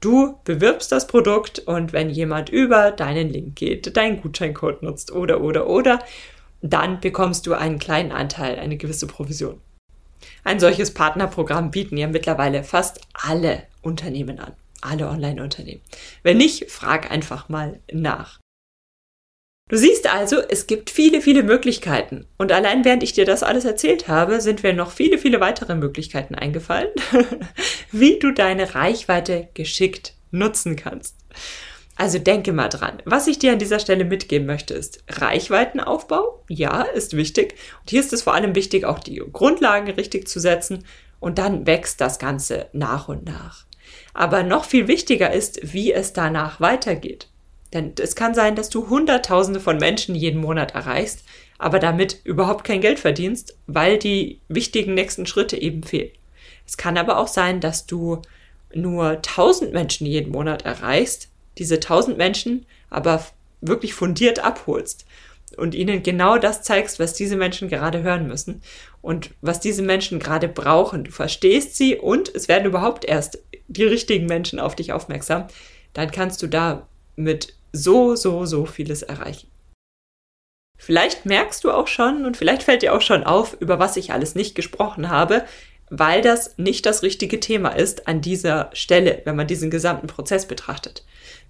Du 0.00 0.38
bewirbst 0.44 0.92
das 0.92 1.06
Produkt 1.06 1.58
und 1.60 1.92
wenn 1.92 2.10
jemand 2.10 2.48
über 2.50 2.90
deinen 2.90 3.28
Link 3.30 3.56
geht, 3.56 3.96
deinen 3.96 4.20
Gutscheincode 4.20 4.82
nutzt 4.82 5.12
oder 5.12 5.40
oder 5.40 5.68
oder, 5.68 5.98
dann 6.62 7.00
bekommst 7.00 7.46
du 7.46 7.54
einen 7.54 7.78
kleinen 7.78 8.12
Anteil, 8.12 8.58
eine 8.58 8.76
gewisse 8.76 9.06
Provision. 9.06 9.60
Ein 10.44 10.60
solches 10.60 10.92
Partnerprogramm 10.92 11.70
bieten 11.70 11.96
ja 11.96 12.08
mittlerweile 12.08 12.62
fast 12.62 13.00
alle 13.14 13.62
Unternehmen 13.82 14.38
an. 14.38 14.52
Alle 14.82 15.08
Online-Unternehmen. 15.08 15.82
Wenn 16.22 16.38
nicht, 16.38 16.70
frag 16.70 17.10
einfach 17.10 17.48
mal 17.48 17.80
nach. 17.92 18.38
Du 19.70 19.76
siehst 19.76 20.12
also, 20.12 20.40
es 20.48 20.66
gibt 20.66 20.90
viele, 20.90 21.20
viele 21.20 21.44
Möglichkeiten. 21.44 22.26
Und 22.38 22.50
allein 22.50 22.84
während 22.84 23.04
ich 23.04 23.12
dir 23.12 23.24
das 23.24 23.44
alles 23.44 23.64
erzählt 23.64 24.08
habe, 24.08 24.40
sind 24.40 24.64
mir 24.64 24.72
noch 24.72 24.90
viele, 24.90 25.16
viele 25.16 25.38
weitere 25.38 25.76
Möglichkeiten 25.76 26.34
eingefallen, 26.34 26.90
wie 27.92 28.18
du 28.18 28.32
deine 28.32 28.74
Reichweite 28.74 29.48
geschickt 29.54 30.14
nutzen 30.32 30.74
kannst. 30.74 31.14
Also 31.94 32.18
denke 32.18 32.52
mal 32.52 32.68
dran. 32.68 33.00
Was 33.04 33.28
ich 33.28 33.38
dir 33.38 33.52
an 33.52 33.60
dieser 33.60 33.78
Stelle 33.78 34.04
mitgeben 34.04 34.44
möchte, 34.44 34.74
ist 34.74 35.04
Reichweitenaufbau. 35.08 36.42
Ja, 36.48 36.82
ist 36.82 37.16
wichtig. 37.16 37.54
Und 37.82 37.90
hier 37.90 38.00
ist 38.00 38.12
es 38.12 38.22
vor 38.22 38.34
allem 38.34 38.56
wichtig, 38.56 38.84
auch 38.84 38.98
die 38.98 39.22
Grundlagen 39.32 39.88
richtig 39.92 40.26
zu 40.26 40.40
setzen. 40.40 40.84
Und 41.20 41.38
dann 41.38 41.68
wächst 41.68 42.00
das 42.00 42.18
Ganze 42.18 42.66
nach 42.72 43.06
und 43.06 43.24
nach. 43.24 43.66
Aber 44.14 44.42
noch 44.42 44.64
viel 44.64 44.88
wichtiger 44.88 45.32
ist, 45.32 45.72
wie 45.72 45.92
es 45.92 46.12
danach 46.12 46.60
weitergeht. 46.60 47.29
Denn 47.72 47.92
es 48.00 48.16
kann 48.16 48.34
sein, 48.34 48.56
dass 48.56 48.68
du 48.68 48.88
Hunderttausende 48.88 49.60
von 49.60 49.76
Menschen 49.78 50.14
jeden 50.14 50.40
Monat 50.40 50.74
erreichst, 50.74 51.24
aber 51.58 51.78
damit 51.78 52.20
überhaupt 52.24 52.64
kein 52.64 52.80
Geld 52.80 52.98
verdienst, 52.98 53.56
weil 53.66 53.98
die 53.98 54.40
wichtigen 54.48 54.94
nächsten 54.94 55.26
Schritte 55.26 55.60
eben 55.60 55.82
fehlen. 55.82 56.10
Es 56.66 56.76
kann 56.76 56.98
aber 56.98 57.18
auch 57.18 57.28
sein, 57.28 57.60
dass 57.60 57.86
du 57.86 58.22
nur 58.74 59.22
tausend 59.22 59.72
Menschen 59.72 60.06
jeden 60.06 60.32
Monat 60.32 60.64
erreichst, 60.64 61.28
diese 61.58 61.80
tausend 61.80 62.16
Menschen 62.16 62.66
aber 62.88 63.24
wirklich 63.60 63.94
fundiert 63.94 64.42
abholst 64.42 65.04
und 65.56 65.74
ihnen 65.74 66.02
genau 66.02 66.38
das 66.38 66.62
zeigst, 66.62 66.98
was 66.98 67.14
diese 67.14 67.36
Menschen 67.36 67.68
gerade 67.68 68.02
hören 68.02 68.26
müssen 68.26 68.62
und 69.02 69.30
was 69.40 69.60
diese 69.60 69.82
Menschen 69.82 70.18
gerade 70.18 70.48
brauchen. 70.48 71.04
Du 71.04 71.10
verstehst 71.10 71.76
sie 71.76 71.96
und 71.96 72.34
es 72.34 72.48
werden 72.48 72.66
überhaupt 72.66 73.04
erst 73.04 73.42
die 73.68 73.84
richtigen 73.84 74.26
Menschen 74.26 74.58
auf 74.58 74.76
dich 74.76 74.92
aufmerksam. 74.92 75.46
Dann 75.92 76.10
kannst 76.10 76.42
du 76.42 76.46
da 76.46 76.86
mit 77.16 77.54
so, 77.72 78.16
so, 78.16 78.46
so 78.46 78.66
vieles 78.66 79.02
erreichen. 79.02 79.50
Vielleicht 80.76 81.26
merkst 81.26 81.62
du 81.62 81.72
auch 81.72 81.88
schon 81.88 82.24
und 82.24 82.36
vielleicht 82.36 82.62
fällt 82.62 82.82
dir 82.82 82.94
auch 82.94 83.02
schon 83.02 83.24
auf, 83.24 83.56
über 83.60 83.78
was 83.78 83.96
ich 83.96 84.12
alles 84.12 84.34
nicht 84.34 84.54
gesprochen 84.54 85.10
habe, 85.10 85.44
weil 85.90 86.22
das 86.22 86.56
nicht 86.56 86.86
das 86.86 87.02
richtige 87.02 87.38
Thema 87.38 87.70
ist 87.70 88.08
an 88.08 88.22
dieser 88.22 88.70
Stelle, 88.72 89.20
wenn 89.24 89.36
man 89.36 89.46
diesen 89.46 89.70
gesamten 89.70 90.06
Prozess 90.06 90.46
betrachtet. 90.46 91.04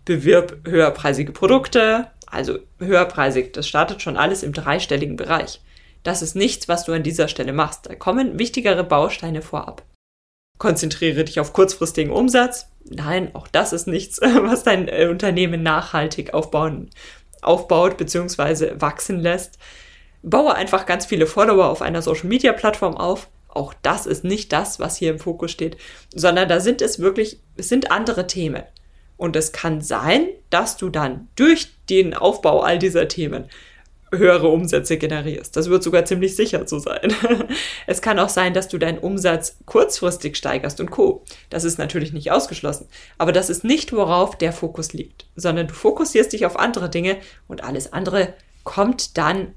Bewirb 0.05 0.67
höherpreisige 0.67 1.31
Produkte, 1.31 2.11
also 2.27 2.59
höherpreisig, 2.81 3.53
das 3.53 3.69
startet 3.69 4.03
schon 4.03 4.17
alles 4.17 4.43
im 4.43 4.53
dreistelligen 4.53 5.17
Bereich. 5.17 5.61
Das 6.03 6.23
ist 6.23 6.35
nichts, 6.35 6.69
was 6.69 6.85
du 6.85 6.93
an 6.93 7.03
dieser 7.03 7.29
Stelle 7.29 7.53
machst. 7.53 7.87
Da 7.87 7.95
kommen 7.95 8.39
wichtigere 8.39 8.83
Bausteine 8.83 9.43
vorab. 9.43 9.85
Konzentriere 10.61 11.25
dich 11.25 11.41
auf 11.41 11.55
kurzfristigen 11.55 12.13
Umsatz. 12.13 12.67
Nein, 12.85 13.35
auch 13.35 13.49
das 13.49 13.73
ist 13.73 13.87
nichts, 13.87 14.21
was 14.43 14.63
dein 14.63 14.89
äh, 14.89 15.09
Unternehmen 15.11 15.63
nachhaltig 15.63 16.35
aufbauen, 16.35 16.91
aufbaut 17.41 17.97
bzw. 17.97 18.75
wachsen 18.79 19.19
lässt. 19.19 19.59
Baue 20.23 20.55
einfach 20.55 20.85
ganz 20.85 21.07
viele 21.07 21.27
Follower 21.27 21.71
auf 21.71 21.81
einer 21.81 22.03
Social 22.03 22.29
Media 22.29 22.53
Plattform 22.53 22.95
auf. 22.95 23.31
Auch 23.49 23.73
das 23.81 24.05
ist 24.05 24.23
nicht 24.23 24.53
das, 24.53 24.79
was 24.79 24.99
hier 24.99 25.11
im 25.13 25.19
Fokus 25.19 25.51
steht, 25.51 25.79
sondern 26.15 26.47
da 26.47 26.61
sind 26.61 26.83
es 26.83 26.99
wirklich, 26.99 27.41
es 27.57 27.71
sind 27.71 27.91
andere 27.91 28.27
Themen. 28.27 28.63
Und 29.17 29.37
es 29.37 29.53
kann 29.53 29.81
sein, 29.81 30.29
dass 30.51 30.77
du 30.77 30.91
dann 30.91 31.29
durch 31.37 31.69
den 31.89 32.13
Aufbau 32.13 32.61
all 32.61 32.79
dieser 32.79 33.09
Themen 33.09 33.49
höhere 34.13 34.49
Umsätze 34.49 34.97
generierst. 34.97 35.57
Das 35.57 35.71
wird 35.71 35.83
sogar 35.83 36.05
ziemlich 36.05 36.37
sicher 36.37 36.67
so 36.67 36.79
sein. 36.79 37.15
es 37.87 38.03
kann 38.03 38.19
auch 38.19 38.29
sein, 38.29 38.55
dass 38.55 38.69
du 38.69 38.79
deinen 38.79 38.99
Umsatz 38.99 39.57
kurzfristig 39.67 40.37
steigerst 40.37 40.81
und 40.81 40.91
co. 40.91 41.25
Das 41.49 41.65
ist 41.65 41.79
natürlich 41.79 42.13
nicht 42.13 42.33
ausgeschlossen. 42.33 42.89
Aber 43.19 43.33
das 43.33 43.51
ist 43.51 43.65
nicht, 43.65 43.93
worauf 43.93 44.37
der 44.37 44.53
Fokus 44.53 44.93
liegt, 44.93 45.27
sondern 45.37 45.69
du 45.69 45.75
fokussierst 45.75 46.33
dich 46.33 46.47
auf 46.47 46.59
andere 46.59 46.91
Dinge 46.91 47.19
und 47.47 47.63
alles 47.63 47.93
andere 47.93 48.35
kommt 48.65 49.17
dann 49.17 49.55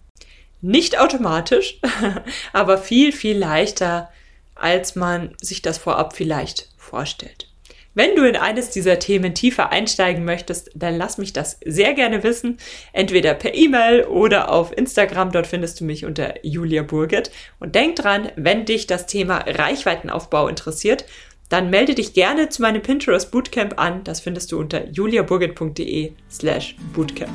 nicht 0.61 0.99
automatisch, 0.99 1.79
aber 2.53 2.77
viel, 2.77 3.11
viel 3.11 3.37
leichter, 3.37 4.09
als 4.55 4.95
man 4.95 5.35
sich 5.41 5.61
das 5.61 5.77
vorab 5.77 6.15
vielleicht 6.15 6.69
vorstellt. 6.77 7.52
Wenn 7.95 8.15
du 8.15 8.27
in 8.27 8.35
eines 8.35 8.71
dieser 8.71 8.97
Themen 8.97 9.35
tiefer 9.35 9.71
einsteigen 9.71 10.25
möchtest, 10.25 10.71
dann 10.73 10.97
lass 10.97 11.19
mich 11.19 11.31
das 11.31 11.59
sehr 11.63 11.93
gerne 11.93 12.23
wissen. 12.23 12.57
Entweder 12.91 13.35
per 13.35 13.53
E-Mail 13.53 14.05
oder 14.05 14.51
auf 14.51 14.75
Instagram. 14.75 15.31
Dort 15.31 15.45
findest 15.45 15.79
du 15.79 15.85
mich 15.85 16.03
unter 16.03 16.43
Julia 16.43 16.81
Burget. 16.81 17.29
Und 17.59 17.75
denk 17.75 17.97
dran, 17.97 18.31
wenn 18.35 18.65
dich 18.65 18.87
das 18.87 19.05
Thema 19.05 19.45
Reichweitenaufbau 19.45 20.47
interessiert, 20.47 21.05
dann 21.49 21.69
melde 21.69 21.93
dich 21.93 22.13
gerne 22.13 22.49
zu 22.49 22.63
meinem 22.63 22.81
Pinterest 22.81 23.29
Bootcamp 23.29 23.79
an. 23.79 24.03
Das 24.03 24.21
findest 24.21 24.51
du 24.51 24.59
unter 24.59 24.87
juliaburget.de 24.89 26.13
slash 26.31 26.75
bootcamp. 26.93 27.31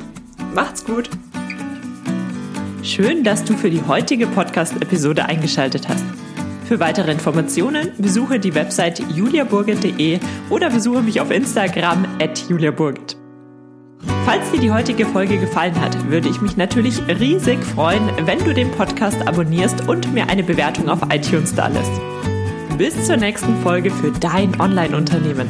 Macht's 0.53 0.83
gut! 0.83 1.09
Schön, 2.83 3.23
dass 3.23 3.45
du 3.45 3.55
für 3.55 3.69
die 3.69 3.81
heutige 3.87 4.27
Podcast-Episode 4.27 5.23
eingeschaltet 5.23 5.87
hast. 5.87 6.03
Für 6.69 6.79
weitere 6.79 7.11
Informationen 7.11 7.93
besuche 7.97 8.39
die 8.39 8.53
Website 8.53 9.01
juliaburgit.de 9.15 10.19
oder 10.51 10.69
besuche 10.69 11.01
mich 11.01 11.19
auf 11.19 11.31
Instagram 11.31 12.05
at 12.21 12.47
juliaburgit. 12.47 13.17
Falls 14.23 14.51
dir 14.51 14.59
die 14.59 14.71
heutige 14.71 15.07
Folge 15.07 15.39
gefallen 15.39 15.81
hat, 15.81 16.11
würde 16.11 16.29
ich 16.29 16.41
mich 16.41 16.57
natürlich 16.57 17.01
riesig 17.07 17.57
freuen, 17.63 18.07
wenn 18.23 18.37
du 18.45 18.53
den 18.53 18.69
Podcast 18.69 19.27
abonnierst 19.27 19.89
und 19.89 20.13
mir 20.13 20.29
eine 20.29 20.43
Bewertung 20.43 20.89
auf 20.89 20.99
iTunes 21.11 21.55
da 21.55 21.69
lässt. 21.69 21.91
Bis 22.77 23.03
zur 23.07 23.17
nächsten 23.17 23.55
Folge 23.63 23.89
für 23.89 24.11
dein 24.11 24.61
Online-Unternehmen. 24.61 25.49